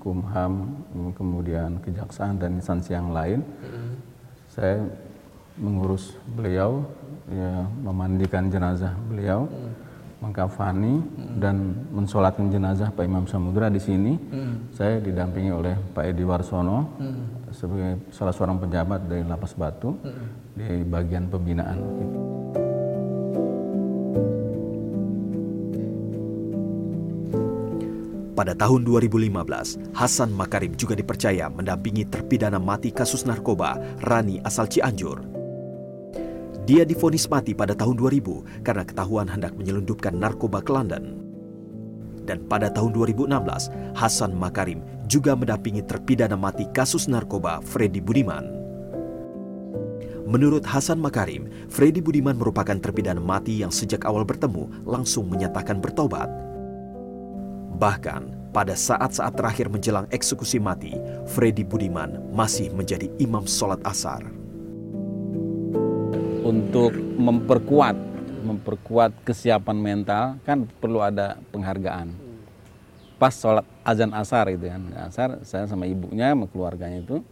Kumham, 0.00 0.72
kemudian 1.12 1.84
Kejaksaan 1.84 2.40
dan 2.40 2.56
instansi 2.56 2.96
yang 2.96 3.12
lain. 3.12 3.44
Saya 4.48 4.88
mengurus 5.60 6.16
beliau, 6.34 6.82
ya 7.30 7.64
memandikan 7.80 8.52
jenazah 8.52 8.92
beliau, 9.08 9.48
mengkafani 10.20 11.04
dan 11.40 11.76
mensolatkan 11.92 12.48
jenazah 12.48 12.88
Pak 12.92 13.04
Imam 13.04 13.24
Samudra 13.28 13.68
di 13.68 13.80
sini. 13.80 14.16
Saya 14.72 15.00
didampingi 15.00 15.52
oleh 15.52 15.76
Pak 15.92 16.04
Edi 16.04 16.24
Warsono 16.24 16.96
sebagai 17.54 18.10
salah 18.10 18.34
seorang 18.34 18.58
pejabat 18.58 19.06
dari 19.06 19.22
Lapas 19.22 19.54
Batu 19.54 19.94
di 20.56 20.82
bagian 20.84 21.30
pembinaan. 21.30 21.78
gitu. 21.78 22.18
Pada 28.34 28.50
tahun 28.50 28.82
2015, 28.82 29.94
Hasan 29.94 30.34
Makarim 30.34 30.74
juga 30.74 30.98
dipercaya 30.98 31.46
mendampingi 31.46 32.02
terpidana 32.10 32.58
mati 32.58 32.90
kasus 32.90 33.22
narkoba 33.22 33.78
Rani 34.02 34.42
asal 34.42 34.66
Cianjur. 34.66 35.33
Dia 36.64 36.88
difonis 36.88 37.28
mati 37.28 37.52
pada 37.52 37.76
tahun 37.76 38.00
2000 38.00 38.64
karena 38.64 38.88
ketahuan 38.88 39.28
hendak 39.28 39.52
menyelundupkan 39.52 40.16
narkoba 40.16 40.64
ke 40.64 40.72
London. 40.72 41.20
Dan 42.24 42.40
pada 42.48 42.72
tahun 42.72 42.96
2016, 42.96 43.68
Hasan 43.92 44.32
Makarim 44.32 44.80
juga 45.04 45.36
mendampingi 45.36 45.84
terpidana 45.84 46.40
mati 46.40 46.64
kasus 46.72 47.04
narkoba 47.04 47.60
Freddy 47.60 48.00
Budiman. 48.00 48.48
Menurut 50.24 50.64
Hasan 50.64 51.04
Makarim, 51.04 51.52
Freddy 51.68 52.00
Budiman 52.00 52.40
merupakan 52.40 52.80
terpidana 52.80 53.20
mati 53.20 53.60
yang 53.60 53.68
sejak 53.68 54.08
awal 54.08 54.24
bertemu 54.24 54.88
langsung 54.88 55.28
menyatakan 55.28 55.84
bertobat. 55.84 56.32
Bahkan 57.76 58.54
pada 58.56 58.72
saat-saat 58.72 59.36
terakhir 59.36 59.68
menjelang 59.68 60.08
eksekusi 60.08 60.56
mati, 60.56 60.96
Freddy 61.28 61.60
Budiman 61.60 62.24
masih 62.32 62.72
menjadi 62.72 63.12
imam 63.20 63.44
sholat 63.44 63.84
asar. 63.84 64.43
Untuk 66.44 66.92
memperkuat 67.16 67.96
memperkuat 68.44 69.24
kesiapan 69.24 69.76
mental 69.80 70.36
kan 70.44 70.68
perlu 70.68 71.00
ada 71.00 71.40
penghargaan. 71.48 72.12
Pas 73.16 73.32
sholat 73.32 73.64
azan 73.80 74.12
asar 74.12 74.52
itu 74.52 74.68
kan, 74.68 74.82
asar 75.08 75.40
saya 75.48 75.64
sama 75.64 75.88
ibunya 75.88 76.36
sama 76.36 76.44
keluarganya 76.44 77.00
itu, 77.00 77.24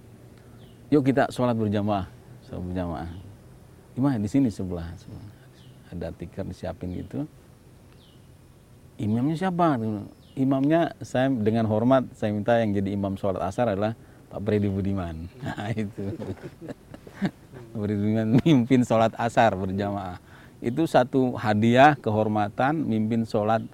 yuk 0.89 1.05
kita 1.05 1.29
sholat 1.29 1.53
berjamaah, 1.53 2.09
sholat 2.49 2.65
berjamaah. 2.65 3.11
Gimana 3.93 4.17
di 4.17 4.31
sini 4.31 4.49
sebelah, 4.49 4.89
sebelah. 4.97 5.29
ada 5.93 6.09
tikar 6.17 6.49
disiapin 6.49 6.97
gitu. 6.97 7.29
Imamnya 8.97 9.37
siapa? 9.37 9.77
Imamnya 10.33 10.97
saya 11.05 11.29
dengan 11.29 11.69
hormat 11.69 12.09
saya 12.17 12.33
minta 12.33 12.57
yang 12.57 12.73
jadi 12.73 12.97
imam 12.97 13.21
sholat 13.21 13.45
asar 13.45 13.69
adalah 13.69 13.93
Pak 14.33 14.41
Freddy 14.41 14.73
Budiman. 14.73 15.29
Nah 15.45 15.69
itu. 15.77 16.17
Budiman 17.73 18.37
mimpin 18.45 18.85
sholat 18.85 19.13
asar 19.17 19.57
berjamaah. 19.57 20.21
Itu 20.63 20.87
satu 20.87 21.35
hadiah 21.35 21.99
kehormatan 21.99 22.77
mimpin 22.87 23.27
sholat 23.27 23.65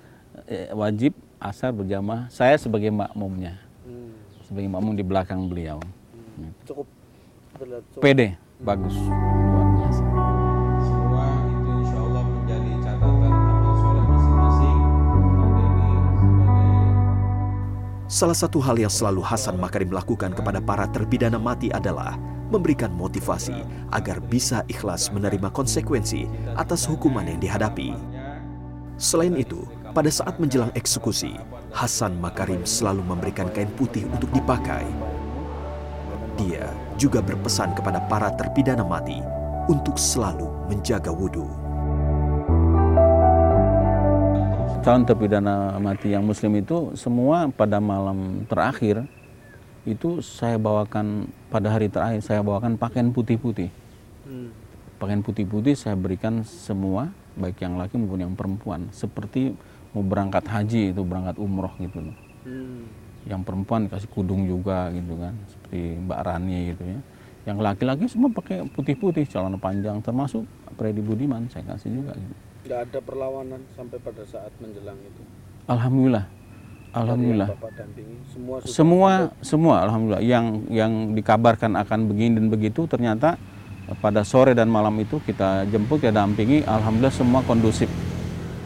eh, 0.49 0.71
wajib 0.73 1.12
asar 1.38 1.75
berjamaah. 1.75 2.31
Saya 2.31 2.57
sebagai 2.59 2.90
makmumnya. 2.95 3.59
Sebagai 4.49 4.71
makmum 4.73 4.97
di 4.97 5.05
belakang 5.05 5.45
beliau. 5.45 5.76
cukup 6.64 6.87
terlihat 7.59 7.85
PD, 7.99 8.21
bagus. 8.62 8.97
Salah 18.09 18.33
satu 18.33 18.57
hal 18.65 18.81
yang 18.81 18.88
selalu 18.88 19.21
Hasan 19.21 19.61
Makarim 19.61 19.93
lakukan 19.93 20.33
kepada 20.33 20.65
para 20.65 20.88
terpidana 20.88 21.37
mati 21.37 21.69
adalah 21.69 22.17
memberikan 22.49 22.88
motivasi 22.88 23.61
agar 23.93 24.17
bisa 24.25 24.65
ikhlas 24.65 25.12
menerima 25.12 25.53
konsekuensi 25.53 26.25
atas 26.57 26.88
hukuman 26.88 27.29
yang 27.29 27.37
dihadapi. 27.37 27.93
Selain 28.97 29.37
itu, 29.37 29.61
pada 29.93 30.09
saat 30.09 30.41
menjelang 30.41 30.73
eksekusi, 30.73 31.37
Hasan 31.69 32.17
Makarim 32.17 32.65
selalu 32.65 33.05
memberikan 33.05 33.53
kain 33.53 33.69
putih 33.77 34.09
untuk 34.09 34.33
dipakai. 34.33 34.88
Dia 36.41 36.65
juga 36.97 37.21
berpesan 37.21 37.77
kepada 37.77 38.00
para 38.09 38.33
terpidana 38.33 38.88
mati 38.88 39.21
untuk 39.69 40.00
selalu 40.00 40.49
menjaga 40.73 41.12
wudhu. 41.12 41.67
Calon 44.78 45.02
terpidana 45.02 45.75
mati 45.82 46.14
yang 46.14 46.23
muslim 46.23 46.54
itu 46.62 46.94
semua 46.94 47.50
pada 47.50 47.82
malam 47.82 48.47
terakhir 48.47 49.04
itu 49.82 50.23
saya 50.23 50.54
bawakan 50.56 51.28
pada 51.50 51.68
hari 51.75 51.90
terakhir 51.90 52.23
saya 52.23 52.40
bawakan 52.47 52.78
pakaian 52.78 53.11
putih-putih. 53.11 53.68
Pakaian 54.99 55.23
putih-putih 55.23 55.75
saya 55.75 55.99
berikan 55.99 56.47
semua 56.47 57.11
baik 57.38 57.62
yang 57.62 57.78
laki 57.78 57.94
maupun 57.99 58.20
yang 58.23 58.35
perempuan 58.35 58.90
seperti 58.90 59.54
mau 59.94 60.02
berangkat 60.02 60.47
haji 60.47 60.94
itu 60.94 61.02
berangkat 61.02 61.37
umroh 61.37 61.75
gitu 61.82 61.99
loh. 61.99 62.16
Yang 63.26 63.40
perempuan 63.44 63.92
kasih 63.92 64.11
kudung 64.14 64.47
juga 64.47 64.88
gitu 64.94 65.14
kan 65.18 65.35
seperti 65.52 65.80
Mbak 66.06 66.20
Rani 66.23 66.58
gitu 66.73 66.82
ya. 66.87 66.99
Yang 67.50 67.58
laki-laki 67.64 68.04
semua 68.08 68.30
pakai 68.30 68.64
putih-putih 68.73 69.26
celana 69.26 69.58
panjang 69.58 69.99
termasuk 70.00 70.49
Freddy 70.78 71.02
Budiman 71.02 71.44
saya 71.50 71.64
kasih 71.76 71.99
juga 71.99 72.14
gitu. 72.14 72.48
Nggak 72.68 72.80
ada 72.84 72.98
perlawanan 73.00 73.60
sampai 73.72 73.96
pada 73.96 74.22
saat 74.28 74.52
menjelang 74.60 75.00
itu. 75.00 75.22
Alhamdulillah. 75.64 76.28
Alhamdulillah. 76.92 77.48
dampingi, 77.52 78.16
semua 78.32 78.56
semua 78.64 79.10
semua 79.44 79.75
alhamdulillah 79.84 80.25
yang 80.25 80.64
yang 80.72 80.92
dikabarkan 81.12 81.76
akan 81.76 82.08
begini 82.08 82.40
dan 82.40 82.46
begitu 82.48 82.88
ternyata 82.88 83.37
pada 84.00 84.25
sore 84.25 84.52
dan 84.56 84.72
malam 84.72 84.96
itu 85.00 85.20
kita 85.20 85.68
jemput 85.68 86.00
ya 86.00 86.12
dampingi 86.12 86.64
alhamdulillah 86.64 87.12
semua 87.12 87.40
kondusif 87.44 87.88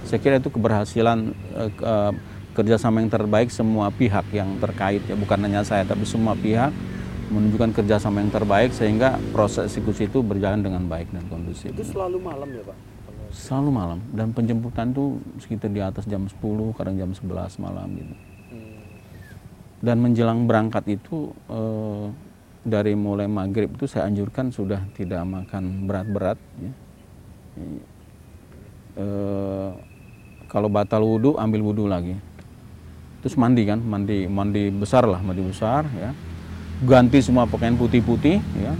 saya 0.06 0.18
kira 0.22 0.38
itu 0.38 0.50
keberhasilan 0.50 1.34
eh, 1.58 1.70
ke- 1.74 1.82
eh, 1.82 2.12
kerjasama 2.54 3.02
yang 3.02 3.10
terbaik 3.10 3.50
semua 3.50 3.90
pihak 3.90 4.26
yang 4.30 4.54
terkait 4.58 5.02
ya 5.06 5.18
bukan 5.18 5.38
hanya 5.42 5.66
saya 5.66 5.82
tapi 5.82 6.06
semua 6.06 6.38
pihak 6.38 6.70
menunjukkan 7.32 7.74
kerjasama 7.74 8.22
yang 8.22 8.30
terbaik 8.30 8.70
sehingga 8.70 9.18
proses 9.34 9.66
eksekusi 9.72 10.06
itu 10.06 10.20
berjalan 10.20 10.62
dengan 10.62 10.84
baik 10.86 11.10
dan 11.10 11.26
kondusif 11.26 11.74
itu 11.74 11.86
selalu 11.86 12.22
malam 12.22 12.50
ya 12.54 12.62
Pak? 12.66 12.91
Selalu 13.32 13.70
malam. 13.72 13.98
Dan 14.12 14.30
penjemputan 14.36 14.92
itu 14.92 15.18
sekitar 15.40 15.72
di 15.72 15.80
atas 15.80 16.04
jam 16.04 16.28
10 16.28 16.38
kadang 16.76 16.94
jam 17.00 17.10
11 17.10 17.58
malam 17.58 17.88
gitu. 17.96 18.14
Dan 19.82 19.98
menjelang 19.98 20.46
berangkat 20.46 20.86
itu 20.94 21.34
eh, 21.50 22.06
dari 22.62 22.94
mulai 22.94 23.26
maghrib 23.26 23.74
itu 23.74 23.90
saya 23.90 24.06
anjurkan 24.06 24.54
sudah 24.54 24.78
tidak 24.94 25.26
makan 25.26 25.90
berat-berat 25.90 26.38
ya. 26.62 26.72
Eh, 28.92 29.70
kalau 30.46 30.68
batal 30.68 31.02
wudhu 31.02 31.34
ambil 31.40 31.72
wudhu 31.72 31.90
lagi. 31.90 32.14
Terus 33.24 33.34
mandi 33.38 33.66
kan 33.66 33.78
mandi 33.82 34.26
mandi 34.30 34.70
besar 34.70 35.08
lah 35.08 35.18
mandi 35.18 35.42
besar 35.42 35.88
ya. 35.98 36.14
Ganti 36.82 37.18
semua 37.18 37.48
pakaian 37.50 37.74
putih-putih 37.74 38.38
ya. 38.38 38.72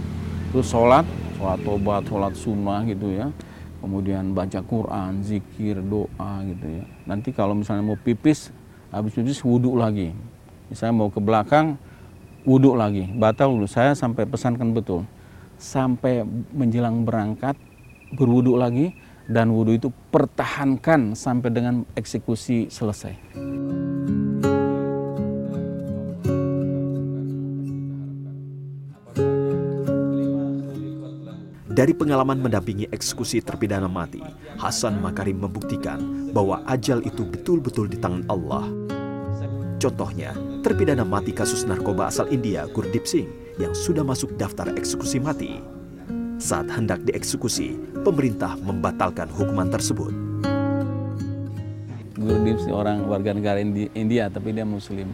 Terus 0.55 0.71
sholat 0.71 1.03
sholat 1.35 1.59
tobat 1.67 2.07
sholat 2.07 2.33
sunnah 2.39 2.87
gitu 2.87 3.11
ya 3.11 3.27
kemudian 3.83 4.31
baca 4.31 4.63
Quran 4.63 5.19
zikir 5.19 5.83
doa 5.83 6.39
gitu 6.47 6.79
ya. 6.79 6.87
Nanti 7.03 7.35
kalau 7.35 7.51
misalnya 7.51 7.83
mau 7.83 7.99
pipis 7.99 8.55
habis 8.87 9.11
pipis 9.11 9.43
wudhu 9.43 9.75
lagi. 9.75 10.15
Misalnya 10.71 10.95
mau 10.95 11.11
ke 11.11 11.19
belakang 11.19 11.75
wudhu 12.47 12.79
lagi. 12.79 13.11
Batal 13.11 13.51
wudhu 13.51 13.67
saya 13.67 13.91
sampai 13.91 14.23
pesankan 14.23 14.71
betul. 14.71 15.03
Sampai 15.59 16.23
menjelang 16.55 17.03
berangkat 17.03 17.59
berwudhu 18.15 18.55
lagi 18.55 18.95
dan 19.27 19.51
wudhu 19.51 19.75
itu 19.75 19.91
pertahankan 20.15 21.11
sampai 21.11 21.51
dengan 21.51 21.83
eksekusi 21.99 22.71
selesai 22.71 23.62
Dari 31.73 31.89
pengalaman 31.89 32.37
mendampingi 32.37 32.85
eksekusi 32.93 33.41
terpidana 33.41 33.89
mati, 33.89 34.21
Hasan 34.61 35.01
Makarim 35.01 35.41
membuktikan 35.41 36.29
bahwa 36.29 36.61
ajal 36.69 37.01
itu 37.01 37.25
betul-betul 37.25 37.89
di 37.89 37.97
tangan 37.97 38.21
Allah. 38.29 38.69
Contohnya, 39.81 40.37
terpidana 40.61 41.01
mati 41.01 41.33
kasus 41.33 41.65
narkoba 41.65 42.13
asal 42.13 42.29
India 42.29 42.69
Gurdip 42.69 43.09
Singh 43.09 43.25
yang 43.57 43.73
sudah 43.73 44.05
masuk 44.05 44.37
daftar 44.37 44.69
eksekusi 44.77 45.17
mati. 45.17 45.65
Saat 46.37 46.69
hendak 46.69 47.01
dieksekusi, 47.09 47.73
pemerintah 48.05 48.53
membatalkan 48.61 49.33
hukuman 49.33 49.73
tersebut. 49.73 50.13
Gurdip 52.13 52.61
si 52.61 52.69
orang 52.69 53.09
warga 53.09 53.33
negara 53.33 53.57
Indi- 53.57 53.89
India 53.97 54.29
tapi 54.29 54.53
dia 54.53 54.61
muslim 54.61 55.09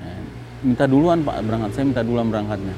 Nah, 0.00 0.18
minta 0.64 0.88
duluan 0.88 1.20
pak 1.20 1.44
berangkat 1.44 1.70
saya 1.76 1.84
minta 1.92 2.00
duluan 2.00 2.32
berangkatnya 2.32 2.72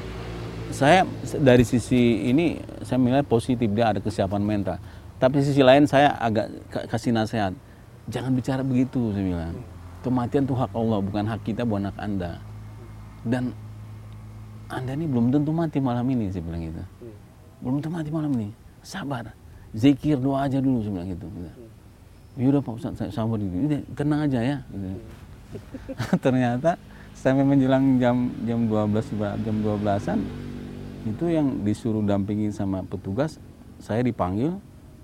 saya 0.72 1.04
dari 1.38 1.62
sisi 1.62 2.26
ini 2.26 2.58
saya 2.82 2.98
menilai 2.98 3.22
positif 3.22 3.68
dia 3.70 3.92
ada 3.92 4.00
kesiapan 4.00 4.42
mental. 4.42 4.76
Tapi 5.20 5.38
sisi 5.44 5.62
lain 5.62 5.86
saya 5.86 6.18
agak 6.18 6.50
ka- 6.72 6.86
kasih 6.90 7.14
nasihat. 7.14 7.54
Jangan 8.10 8.34
bicara 8.34 8.62
begitu 8.66 9.14
saya 9.14 9.22
bilang. 9.22 9.54
Kematian 10.02 10.42
itu 10.42 10.54
hak 10.58 10.74
Allah 10.74 10.98
bukan 10.98 11.24
hak 11.30 11.40
kita 11.46 11.62
buat 11.62 11.78
anak 11.86 11.94
anda. 12.00 12.42
Dan 13.22 13.54
anda 14.66 14.98
ini 14.98 15.06
belum 15.06 15.30
tentu 15.30 15.54
mati 15.54 15.78
malam 15.78 16.02
ini 16.10 16.26
saya 16.34 16.42
bilang 16.42 16.66
gitu. 16.66 16.82
Belum 17.62 17.78
tentu 17.78 17.94
mati 17.94 18.10
malam 18.10 18.34
ini. 18.34 18.50
Sabar. 18.82 19.30
Zikir 19.70 20.18
doa 20.18 20.50
aja 20.50 20.58
dulu 20.58 20.82
saya 20.82 20.92
bilang 20.98 21.08
gitu. 21.14 21.26
Ya 22.34 22.44
udah 22.48 22.60
pak 22.64 22.72
Ustadz 22.80 22.98
saya 22.98 23.10
sabar 23.12 23.36
gitu 23.36 23.52
udah 23.52 24.18
aja 24.24 24.40
ya 24.40 24.56
gitu. 24.72 24.88
ternyata 26.24 26.80
sampai 27.12 27.44
menjelang 27.44 28.00
jam 28.00 28.32
jam 28.48 28.64
12 28.64 29.20
ber- 29.20 29.36
jam 29.44 29.56
12-an 29.60 30.18
itu 31.02 31.24
yang 31.26 31.66
disuruh 31.66 32.02
dampingi 32.02 32.54
sama 32.54 32.86
petugas 32.86 33.42
saya 33.82 34.06
dipanggil 34.06 34.54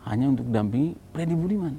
hanya 0.06 0.30
untuk 0.30 0.46
dampingi 0.48 0.94
Freddy 1.10 1.34
Budiman. 1.34 1.74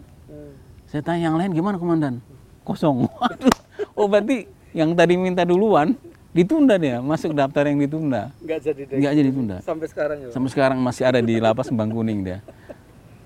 Saya 0.90 1.06
tanya 1.06 1.32
yang 1.32 1.38
lain 1.40 1.56
gimana 1.56 1.80
komandan? 1.80 2.20
Kosong. 2.68 3.08
Waduh. 3.22 3.56
oh 3.96 4.10
berarti 4.10 4.50
yang 4.76 4.92
tadi 4.98 5.16
minta 5.16 5.48
duluan 5.48 5.96
ditunda 6.36 6.76
dia. 6.76 7.00
Masuk 7.00 7.32
daftar 7.32 7.72
yang 7.72 7.80
ditunda. 7.80 8.36
Nggak 8.44 8.60
jadi 8.60 8.82
deh. 8.86 8.98
nggak 9.00 9.14
jadi 9.16 9.30
tunda 9.32 9.58
Sampai 9.64 9.88
sekarang 9.88 10.18
ya? 10.28 10.30
Sampai 10.34 10.50
sekarang 10.52 10.78
masih 10.84 11.04
ada 11.08 11.20
di 11.24 11.40
lapas 11.40 11.72
Bang 11.72 11.94
Kuning 11.94 12.26
dia. 12.26 12.44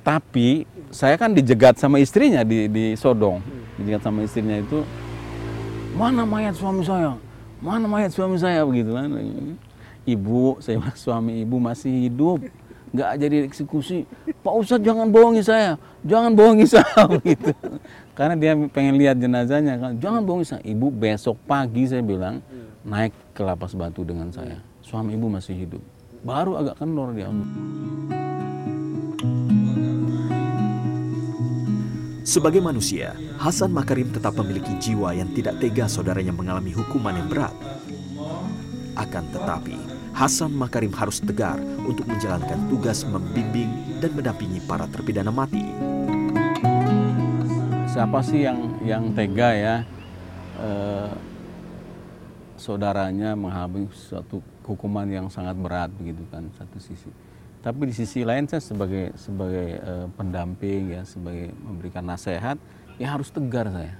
Tapi 0.04 0.68
saya 0.92 1.16
kan 1.16 1.32
dijegat 1.32 1.80
sama 1.80 1.98
istrinya 1.98 2.44
di, 2.44 2.68
di 2.68 2.86
Sodong, 3.00 3.40
dijegat 3.80 4.04
sama 4.04 4.28
istrinya 4.28 4.60
itu 4.60 4.84
mana 5.96 6.28
mayat 6.28 6.60
suami 6.60 6.84
saya, 6.84 7.16
mana 7.64 7.88
mayat 7.88 8.12
suami 8.12 8.36
saya? 8.36 8.68
Begitu 8.68 8.92
kan. 8.92 9.08
Ibu, 10.04 10.60
saya 10.60 10.84
suami 11.00 11.48
ibu 11.48 11.64
masih 11.64 12.12
hidup, 12.12 12.44
nggak 12.92 13.10
jadi 13.24 13.36
eksekusi. 13.48 14.04
Pak 14.44 14.54
Ustadz 14.54 14.84
jangan 14.84 15.08
bohongi 15.08 15.40
saya, 15.40 15.80
jangan 16.04 16.36
bohongi 16.36 16.68
saya 16.68 17.08
gitu. 17.24 17.56
Karena 18.14 18.36
dia 18.36 18.52
pengen 18.70 19.00
lihat 19.00 19.18
jenazahnya 19.18 19.80
kan, 19.80 19.96
jangan 19.98 20.22
bohongi 20.28 20.46
saya. 20.46 20.62
Ibu 20.62 20.92
besok 20.92 21.40
pagi 21.48 21.88
saya 21.88 22.04
bilang 22.04 22.44
naik 22.84 23.16
ke 23.32 23.42
lapas 23.42 23.72
batu 23.74 24.04
dengan 24.04 24.28
saya. 24.30 24.60
Suami 24.84 25.16
ibu 25.16 25.32
masih 25.32 25.56
hidup. 25.56 25.82
Baru 26.24 26.60
agak 26.60 26.84
kendor 26.84 27.16
dia. 27.16 27.32
Sebagai 32.24 32.64
manusia, 32.64 33.16
Hasan 33.36 33.76
Makarim 33.76 34.08
tetap 34.08 34.32
memiliki 34.40 34.72
jiwa 34.80 35.12
yang 35.12 35.28
tidak 35.36 35.60
tega 35.60 35.92
saudaranya 35.92 36.32
mengalami 36.32 36.72
hukuman 36.72 37.20
yang 37.20 37.28
berat. 37.28 37.56
Akan 38.96 39.28
tetapi, 39.28 39.93
Hasan 40.14 40.54
Makarim 40.54 40.94
harus 40.94 41.18
tegar 41.18 41.58
untuk 41.90 42.06
menjalankan 42.06 42.70
tugas 42.70 43.02
membimbing 43.02 43.98
dan 43.98 44.14
mendampingi 44.14 44.62
para 44.62 44.86
terpidana 44.86 45.34
mati. 45.34 45.66
Siapa 47.90 48.22
sih 48.22 48.46
yang 48.46 48.78
yang 48.86 49.10
tega 49.18 49.50
ya 49.58 49.76
eh, 50.62 51.10
saudaranya 52.62 53.34
mengalami 53.34 53.90
suatu 53.90 54.38
hukuman 54.62 55.10
yang 55.10 55.34
sangat 55.34 55.58
berat 55.58 55.90
begitu 55.98 56.22
kan 56.30 56.46
satu 56.62 56.78
sisi. 56.78 57.10
Tapi 57.66 57.90
di 57.90 57.96
sisi 57.98 58.22
lain 58.22 58.46
saya 58.46 58.62
sebagai 58.62 59.18
sebagai 59.18 59.82
eh, 59.82 60.08
pendamping 60.14 60.94
ya 60.94 61.02
sebagai 61.10 61.50
memberikan 61.58 62.06
nasihat 62.06 62.62
ya 63.02 63.18
harus 63.18 63.34
tegar 63.34 63.66
saya. 63.74 63.98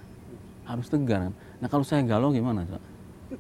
Harus 0.70 0.94
tegar. 0.94 1.34
Nah 1.58 1.68
kalau 1.74 1.82
saya 1.82 2.06
galau 2.06 2.30
gimana? 2.30 2.70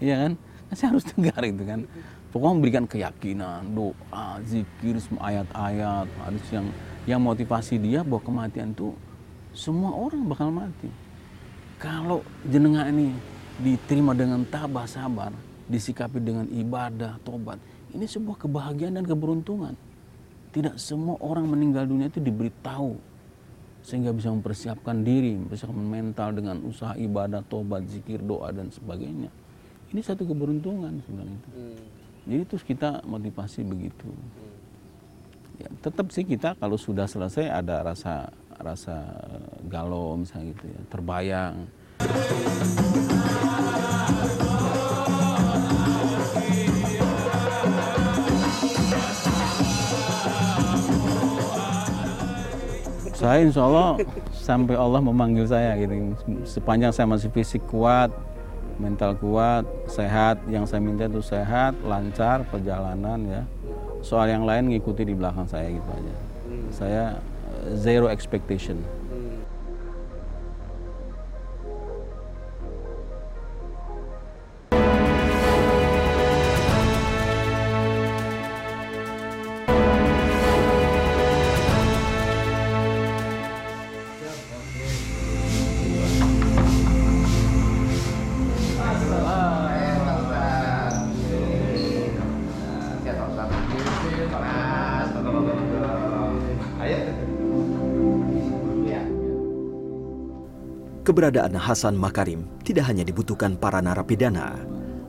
Iya 0.01 0.25
kan? 0.25 0.33
Kan 0.73 0.75
Saya 0.75 0.89
harus 0.97 1.05
tegar 1.05 1.37
itu 1.45 1.61
kan. 1.69 1.85
Pokoknya 2.33 2.55
memberikan 2.57 2.85
keyakinan, 2.89 3.61
doa, 3.77 4.41
zikir, 4.41 4.97
ayat-ayat, 5.21 6.09
harus 6.25 6.45
yang 6.49 6.65
yang 7.05 7.21
motivasi 7.21 7.77
dia 7.77 8.01
bahwa 8.01 8.25
kematian 8.25 8.73
itu 8.73 8.89
semua 9.53 9.93
orang 9.93 10.25
bakal 10.25 10.49
mati. 10.49 10.89
Kalau 11.77 12.25
jenengan 12.49 12.89
ini 12.89 13.13
diterima 13.61 14.17
dengan 14.17 14.41
tabah 14.49 14.89
sabar, 14.89 15.29
disikapi 15.69 16.17
dengan 16.17 16.49
ibadah, 16.49 17.21
tobat, 17.21 17.61
Ini 17.93 18.09
sebuah 18.09 18.41
kebahagiaan 18.41 18.97
dan 18.97 19.05
keberuntungan. 19.05 19.77
Tidak 20.49 20.81
semua 20.81 21.21
orang 21.21 21.45
meninggal 21.45 21.85
dunia 21.85 22.09
itu 22.09 22.17
diberitahu 22.17 22.97
sehingga 23.85 24.09
bisa 24.09 24.33
mempersiapkan 24.33 25.05
diri, 25.05 25.37
mempersiapkan 25.37 25.85
mental 25.85 26.33
dengan 26.33 26.57
usaha 26.65 26.97
ibadah, 26.97 27.45
tobat, 27.45 27.85
zikir, 27.85 28.17
doa 28.25 28.49
dan 28.49 28.73
sebagainya. 28.73 29.29
Ini 29.93 30.01
satu 30.01 30.25
keberuntungan 30.25 31.05
sebenarnya 31.05 31.37
itu. 31.37 31.49
Jadi 32.23 32.43
terus 32.47 32.63
kita 32.63 33.03
motivasi 33.03 33.67
begitu. 33.67 34.07
Ya, 35.59 35.69
tetap 35.83 36.09
sih 36.15 36.23
kita 36.23 36.55
kalau 36.55 36.79
sudah 36.79 37.05
selesai 37.05 37.51
ada 37.51 37.83
rasa 37.83 38.31
rasa 38.57 38.97
galau 39.67 40.15
misalnya 40.17 40.55
gitu 40.55 40.65
ya, 40.71 40.81
terbayang. 40.87 41.55
saya 53.23 53.47
insya 53.47 53.63
Allah 53.63 54.03
sampai 54.35 54.75
Allah 54.75 54.99
memanggil 54.99 55.47
saya 55.47 55.79
gitu 55.79 56.11
sepanjang 56.43 56.91
saya 56.91 57.07
masih 57.07 57.31
fisik 57.31 57.63
kuat 57.71 58.11
mental 58.81 59.17
kuat 59.17 59.65
sehat. 59.89 60.41
Yang 60.49 60.73
saya 60.73 60.81
minta 60.81 61.05
itu 61.05 61.21
sehat 61.21 61.77
lancar 61.85 62.47
perjalanan 62.47 63.19
ya. 63.25 63.43
Soal 64.03 64.31
yang 64.31 64.43
lain 64.43 64.71
ngikuti 64.71 65.07
di 65.07 65.15
belakang 65.15 65.47
saya 65.47 65.69
gitu 65.69 65.89
aja. 65.89 66.15
Saya 66.73 67.03
eh, 67.65 67.77
zero 67.77 68.09
expectation 68.09 68.81
Keberadaan 101.03 101.51
Hasan 101.59 101.99
Makarim 101.99 102.47
tidak 102.63 102.87
hanya 102.87 103.03
dibutuhkan 103.03 103.59
para 103.59 103.83
narapidana. 103.83 104.55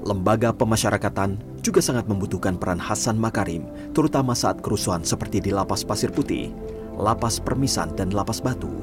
Lembaga 0.03 0.51
pemasyarakatan 0.51 1.39
juga 1.63 1.79
sangat 1.79 2.11
membutuhkan 2.11 2.59
peran 2.59 2.83
Hasan 2.83 3.15
Makarim, 3.15 3.71
terutama 3.95 4.35
saat 4.35 4.59
kerusuhan 4.59 5.07
seperti 5.07 5.39
di 5.39 5.55
Lapas 5.55 5.87
Pasir 5.87 6.11
Putih, 6.11 6.51
Lapas 6.99 7.39
Permisan, 7.39 7.95
dan 7.95 8.11
Lapas 8.11 8.43
Batu. 8.43 8.75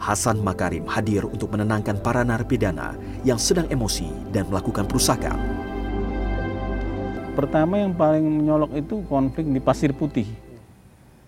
Hasan 0.00 0.40
Makarim 0.40 0.88
hadir 0.88 1.28
untuk 1.28 1.52
menenangkan 1.52 2.00
para 2.00 2.24
narapidana 2.24 2.96
yang 3.20 3.36
sedang 3.36 3.68
emosi 3.68 4.08
dan 4.32 4.48
melakukan 4.48 4.88
perusakan. 4.88 5.36
Pertama 7.36 7.76
yang 7.76 7.92
paling 7.92 8.24
menyolok 8.24 8.72
itu 8.72 9.04
konflik 9.04 9.44
di 9.52 9.60
Pasir 9.60 9.92
Putih. 9.92 10.32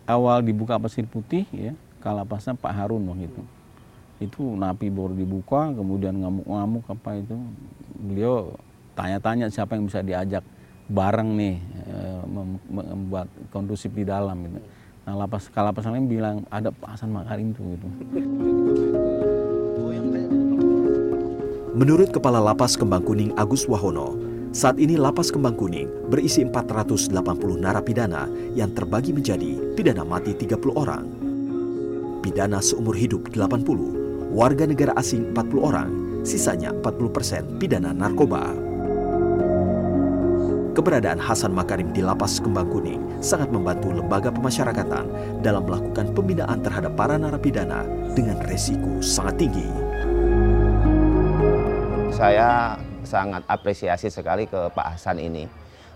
Awal 0.08 0.40
dibuka 0.40 0.80
Pasir 0.80 1.04
Putih 1.04 1.44
ya, 1.52 1.76
kalapasnya 2.00 2.56
Pak 2.56 2.72
Harun 2.72 3.04
waktu 3.04 3.28
itu. 3.28 3.44
Itu 4.16 4.56
napi 4.56 4.88
baru 4.88 5.12
dibuka, 5.12 5.72
kemudian 5.76 6.16
ngamuk-ngamuk 6.24 6.84
apa 6.88 7.20
itu. 7.20 7.36
Beliau 8.00 8.56
tanya-tanya 8.96 9.52
siapa 9.52 9.76
yang 9.76 9.84
bisa 9.86 10.00
diajak 10.00 10.44
bareng 10.86 11.34
nih 11.34 11.56
eh, 11.90 12.20
mem- 12.24 12.62
membuat 12.70 13.28
kondusif 13.50 13.90
di 13.92 14.06
dalam 14.06 14.38
gitu. 14.46 14.58
Nah 15.06 15.14
lapas 15.14 15.46
kalapas 15.50 15.86
lain 15.86 16.10
bilang 16.10 16.42
ada 16.50 16.74
Pak 16.74 16.98
Hasan 16.98 17.14
Makarim 17.14 17.54
tuh 17.54 17.66
gitu. 17.74 17.86
Menurut 21.76 22.08
Kepala 22.08 22.40
Lapas 22.40 22.72
Kembang 22.72 23.04
Kuning 23.04 23.36
Agus 23.36 23.68
Wahono, 23.68 24.16
saat 24.48 24.80
ini 24.80 24.96
Lapas 24.96 25.28
Kembang 25.28 25.60
Kuning 25.60 26.08
berisi 26.08 26.40
480 26.40 27.12
narapidana 27.60 28.32
yang 28.56 28.72
terbagi 28.72 29.12
menjadi 29.12 29.76
pidana 29.76 30.00
mati 30.00 30.32
30 30.32 30.56
orang, 30.72 31.04
pidana 32.24 32.64
seumur 32.64 32.96
hidup 32.96 33.28
80, 33.28 33.95
warga 34.36 34.68
negara 34.68 34.92
asing 35.00 35.32
40 35.32 35.64
orang, 35.64 35.88
sisanya 36.20 36.76
40% 36.84 37.56
pidana 37.56 37.96
narkoba. 37.96 38.52
Keberadaan 40.76 41.16
Hasan 41.16 41.56
Makarim 41.56 41.88
di 41.96 42.04
Lapas 42.04 42.36
Kembang 42.36 42.68
Kuning 42.68 43.00
sangat 43.24 43.48
membantu 43.48 43.96
lembaga 43.96 44.28
pemasyarakatan 44.28 45.08
dalam 45.40 45.64
melakukan 45.64 46.12
pembinaan 46.12 46.60
terhadap 46.60 46.92
para 46.92 47.16
narapidana 47.16 47.88
dengan 48.12 48.36
resiko 48.44 49.00
sangat 49.00 49.40
tinggi. 49.40 49.68
saya 52.16 52.80
sangat 53.04 53.44
apresiasi 53.44 54.08
sekali 54.08 54.48
ke 54.48 54.72
Pak 54.72 54.96
Hasan 54.96 55.20
ini 55.20 55.44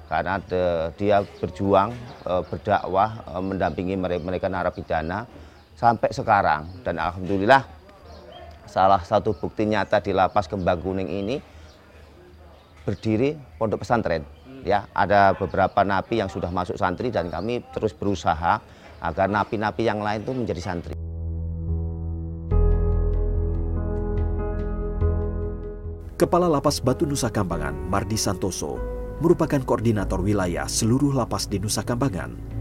karena 0.04 0.36
de- 0.36 0.92
dia 1.00 1.24
berjuang 1.40 1.96
eh, 2.28 2.42
berdakwah 2.44 3.24
eh, 3.24 3.40
mendampingi 3.40 3.96
mere- 3.96 4.20
mereka 4.20 4.52
narapidana 4.52 5.24
sampai 5.80 6.12
sekarang 6.12 6.68
dan 6.84 7.00
alhamdulillah 7.00 7.64
salah 8.70 9.02
satu 9.02 9.34
bukti 9.34 9.66
nyata 9.66 9.98
di 9.98 10.14
lapas 10.14 10.46
Kembang 10.46 10.78
Kuning 10.78 11.10
ini 11.10 11.42
berdiri 12.86 13.34
pondok 13.58 13.82
pesantren 13.82 14.22
ya. 14.62 14.86
Ada 14.94 15.34
beberapa 15.34 15.82
napi 15.82 16.22
yang 16.22 16.30
sudah 16.30 16.54
masuk 16.54 16.78
santri 16.78 17.10
dan 17.10 17.26
kami 17.26 17.66
terus 17.74 17.90
berusaha 17.90 18.62
agar 19.02 19.26
napi-napi 19.26 19.82
yang 19.82 19.98
lain 19.98 20.22
itu 20.22 20.30
menjadi 20.30 20.62
santri. 20.62 20.94
Kepala 26.20 26.52
Lapas 26.52 26.84
Batu 26.84 27.08
Nusa 27.08 27.32
Kambangan, 27.32 27.72
Mardi 27.88 28.20
Santoso, 28.20 28.76
merupakan 29.24 29.56
koordinator 29.64 30.20
wilayah 30.20 30.68
seluruh 30.68 31.16
lapas 31.16 31.48
di 31.48 31.56
Nusa 31.56 31.80
Kambangan. 31.80 32.60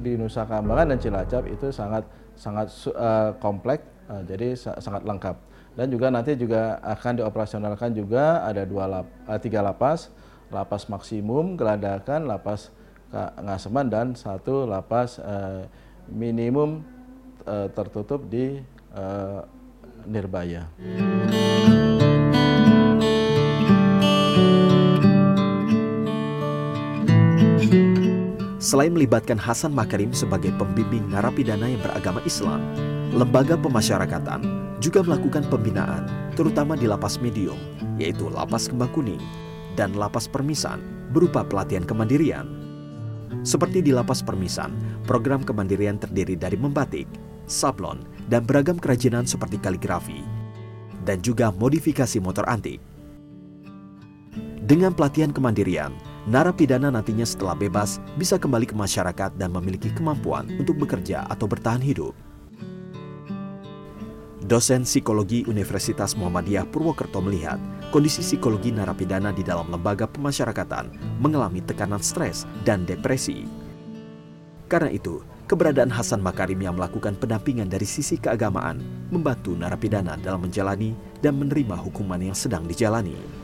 di 0.00 0.16
Nusa 0.16 0.48
Kambangan 0.48 0.96
dan 0.96 0.98
Cilacap 0.98 1.44
itu 1.46 1.68
sangat 1.68 2.02
sangat 2.40 2.72
su- 2.72 2.96
eh, 2.96 3.36
kompleks, 3.36 3.84
eh, 4.08 4.22
jadi 4.24 4.48
sa- 4.56 4.80
sangat 4.80 5.04
lengkap. 5.04 5.36
Dan 5.76 5.92
juga 5.92 6.08
nanti 6.08 6.32
juga 6.40 6.80
akan 6.80 7.20
dioperasionalkan 7.20 7.92
juga 7.92 8.40
ada 8.42 8.64
dua 8.64 8.88
lap, 8.88 9.06
eh, 9.28 9.38
tiga 9.38 9.60
lapas, 9.60 10.08
lapas 10.48 10.88
maksimum, 10.88 11.60
geladakan, 11.60 12.24
lapas 12.24 12.72
ngaseman 13.42 13.90
dan 13.90 14.06
satu 14.14 14.70
lapas 14.70 15.18
eh, 15.18 15.66
minimum 16.08 16.80
eh, 17.42 17.66
tertutup 17.74 18.22
di 18.30 18.62
eh, 18.94 19.40
Nirbaya. 20.06 20.70
Selain 28.70 28.94
melibatkan 28.94 29.34
Hasan 29.34 29.74
Makarim 29.74 30.14
sebagai 30.14 30.54
pembimbing 30.54 31.02
narapidana 31.10 31.66
yang 31.66 31.82
beragama 31.82 32.22
Islam, 32.22 32.62
lembaga 33.10 33.58
pemasyarakatan 33.58 34.46
juga 34.78 35.02
melakukan 35.02 35.42
pembinaan, 35.50 36.06
terutama 36.38 36.78
di 36.78 36.86
lapas 36.86 37.18
medium, 37.18 37.58
yaitu 37.98 38.30
lapas 38.30 38.70
Kembang 38.70 38.94
Kuning 38.94 39.18
dan 39.74 39.90
lapas 39.98 40.30
Permisan, 40.30 40.78
berupa 41.10 41.42
pelatihan 41.42 41.82
kemandirian. 41.82 42.46
Seperti 43.42 43.82
di 43.82 43.90
lapas 43.90 44.22
Permisan, 44.22 44.70
program 45.02 45.42
kemandirian 45.42 45.98
terdiri 45.98 46.38
dari 46.38 46.54
membatik, 46.54 47.10
sablon, 47.50 48.06
dan 48.30 48.46
beragam 48.46 48.78
kerajinan 48.78 49.26
seperti 49.26 49.58
kaligrafi, 49.58 50.22
dan 51.02 51.18
juga 51.26 51.50
modifikasi 51.50 52.22
motor 52.22 52.46
antik. 52.46 52.78
Dengan 54.62 54.94
pelatihan 54.94 55.34
kemandirian, 55.34 55.90
narapidana 56.28 56.92
nantinya 56.92 57.24
setelah 57.24 57.56
bebas 57.56 58.02
bisa 58.20 58.36
kembali 58.36 58.68
ke 58.68 58.76
masyarakat 58.76 59.36
dan 59.40 59.54
memiliki 59.54 59.88
kemampuan 59.94 60.50
untuk 60.60 60.76
bekerja 60.76 61.24
atau 61.30 61.48
bertahan 61.48 61.80
hidup. 61.80 62.12
Dosen 64.50 64.82
psikologi 64.82 65.46
Universitas 65.46 66.18
Muhammadiyah 66.18 66.66
Purwokerto 66.66 67.22
melihat 67.22 67.62
kondisi 67.94 68.18
psikologi 68.18 68.74
narapidana 68.74 69.30
di 69.30 69.46
dalam 69.46 69.70
lembaga 69.70 70.10
pemasyarakatan 70.10 70.90
mengalami 71.22 71.62
tekanan 71.62 72.02
stres 72.02 72.50
dan 72.66 72.82
depresi. 72.82 73.46
Karena 74.66 74.90
itu, 74.90 75.22
keberadaan 75.46 75.94
Hasan 75.94 76.18
Makarim 76.18 76.58
yang 76.66 76.74
melakukan 76.74 77.14
pendampingan 77.14 77.70
dari 77.70 77.86
sisi 77.86 78.18
keagamaan 78.18 78.82
membantu 79.14 79.54
narapidana 79.54 80.18
dalam 80.18 80.42
menjalani 80.42 80.98
dan 81.22 81.38
menerima 81.38 81.78
hukuman 81.78 82.18
yang 82.18 82.34
sedang 82.34 82.66
dijalani. 82.66 83.39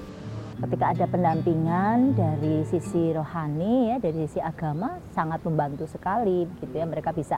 Ketika 0.57 0.97
ada 0.97 1.05
pendampingan 1.05 2.17
dari 2.17 2.65
sisi 2.65 3.13
rohani 3.13 3.93
ya 3.93 3.97
dari 4.01 4.25
sisi 4.25 4.41
agama 4.41 4.97
sangat 5.13 5.45
membantu 5.45 5.85
sekali 5.85 6.49
gitu 6.61 6.73
ya. 6.73 6.89
Mereka 6.89 7.13
bisa 7.13 7.37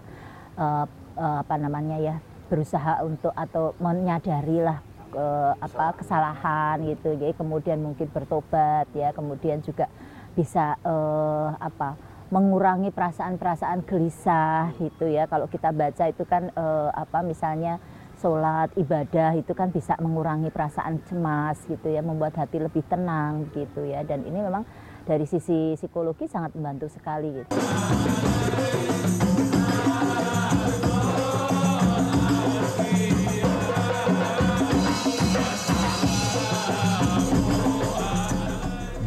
eh, 0.54 0.86
eh, 1.18 1.36
apa 1.42 1.54
namanya 1.58 1.98
ya 1.98 2.16
berusaha 2.48 3.04
untuk 3.04 3.34
atau 3.34 3.74
menyadari 3.82 4.62
lah 4.62 4.78
eh, 5.12 5.52
apa 5.58 5.98
kesalahan 5.98 6.78
gitu. 6.86 7.18
Jadi 7.18 7.34
kemudian 7.34 7.82
mungkin 7.82 8.06
bertobat 8.06 8.86
ya 8.94 9.10
kemudian 9.10 9.60
juga 9.66 9.90
bisa 10.38 10.78
eh, 10.86 11.48
apa 11.58 11.98
mengurangi 12.28 12.92
perasaan-perasaan 12.92 13.88
gelisah 13.88 14.76
gitu 14.78 15.10
ya. 15.10 15.26
Kalau 15.26 15.50
kita 15.50 15.74
baca 15.74 16.04
itu 16.06 16.22
kan 16.22 16.54
eh, 16.54 16.90
apa 16.94 17.18
misalnya 17.26 17.82
sholat 18.18 18.74
ibadah 18.74 19.38
itu 19.38 19.54
kan 19.54 19.70
bisa 19.70 19.94
mengurangi 20.02 20.50
perasaan 20.50 20.98
cemas 21.06 21.62
gitu 21.70 21.86
ya 21.86 22.02
membuat 22.02 22.34
hati 22.34 22.58
lebih 22.58 22.82
tenang 22.90 23.46
gitu 23.54 23.86
ya 23.86 24.02
dan 24.02 24.26
ini 24.26 24.42
memang 24.42 24.66
dari 25.06 25.24
sisi 25.24 25.78
psikologi 25.78 26.26
sangat 26.26 26.52
membantu 26.58 26.90
sekali 26.90 27.30
gitu. 27.42 27.54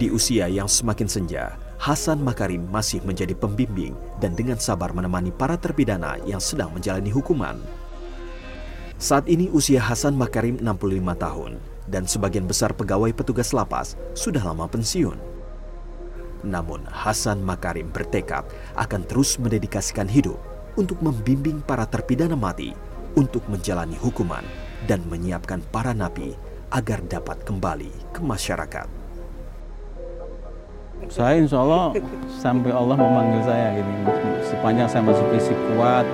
Di 0.01 0.09
usia 0.09 0.49
yang 0.49 0.65
semakin 0.65 1.05
senja, 1.05 1.53
Hasan 1.77 2.25
Makarim 2.25 2.65
masih 2.73 3.05
menjadi 3.05 3.37
pembimbing 3.37 3.93
dan 4.17 4.33
dengan 4.33 4.57
sabar 4.57 4.89
menemani 4.97 5.29
para 5.29 5.53
terpidana 5.61 6.17
yang 6.25 6.41
sedang 6.41 6.73
menjalani 6.73 7.13
hukuman. 7.13 7.80
Saat 9.01 9.25
ini 9.25 9.49
usia 9.49 9.81
Hasan 9.81 10.13
Makarim 10.13 10.61
65 10.61 11.01
tahun 11.17 11.57
dan 11.89 12.05
sebagian 12.05 12.45
besar 12.45 12.69
pegawai 12.69 13.09
petugas 13.17 13.49
lapas 13.49 13.97
sudah 14.13 14.45
lama 14.45 14.69
pensiun. 14.69 15.17
Namun 16.45 16.85
Hasan 16.85 17.41
Makarim 17.41 17.89
bertekad 17.89 18.45
akan 18.77 19.01
terus 19.09 19.41
mendedikasikan 19.41 20.05
hidup 20.05 20.37
untuk 20.77 21.01
membimbing 21.01 21.65
para 21.65 21.89
terpidana 21.89 22.37
mati 22.37 22.77
untuk 23.17 23.41
menjalani 23.49 23.97
hukuman 23.97 24.45
dan 24.85 25.01
menyiapkan 25.09 25.65
para 25.73 25.97
napi 25.97 26.37
agar 26.69 27.01
dapat 27.09 27.41
kembali 27.41 27.89
ke 28.13 28.21
masyarakat. 28.21 29.00
Saya 31.09 31.41
insya 31.41 31.57
Allah 31.63 31.97
sampai 32.37 32.69
Allah 32.69 32.97
memanggil 32.99 33.41
saya 33.47 33.73
gitu. 33.79 33.91
Sepanjang 34.45 34.87
saya 34.91 35.01
masih 35.07 35.25
fisik 35.33 35.57
kuat, 35.73 36.05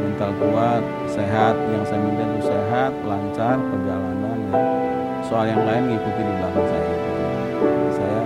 mental 0.00 0.32
kuat, 0.40 0.82
sehat, 1.10 1.58
yang 1.68 1.84
saya 1.84 2.00
minta 2.00 2.24
itu 2.24 2.48
sehat, 2.48 2.92
lancar 3.04 3.56
perjalanan 3.58 4.38
ya. 4.48 4.60
Soal 5.28 5.50
yang 5.50 5.62
lain 5.66 5.92
ngikuti 5.92 6.20
di 6.24 6.32
belakang 6.40 6.66
saya. 6.70 6.92
Saya 7.92 8.22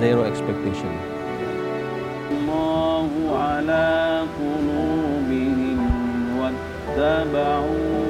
zero 0.00 0.22
expectation. 0.24 0.94
Allahu 2.30 3.20
ala 3.34 4.24
qulubihim 4.38 5.80
wattaba'u 6.38 8.09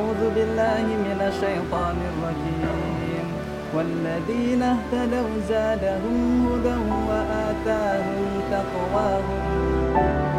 أعوذ 0.00 0.34
بالله 0.34 0.82
من 0.82 1.20
الشيطان 1.28 1.96
الرجيم. 2.12 3.26
والذين 3.74 4.62
اهتدوا 4.62 5.28
زادهم 5.48 6.48
هدى 6.48 6.76
وآتاهم 7.08 8.28
تقواهم. 8.50 10.29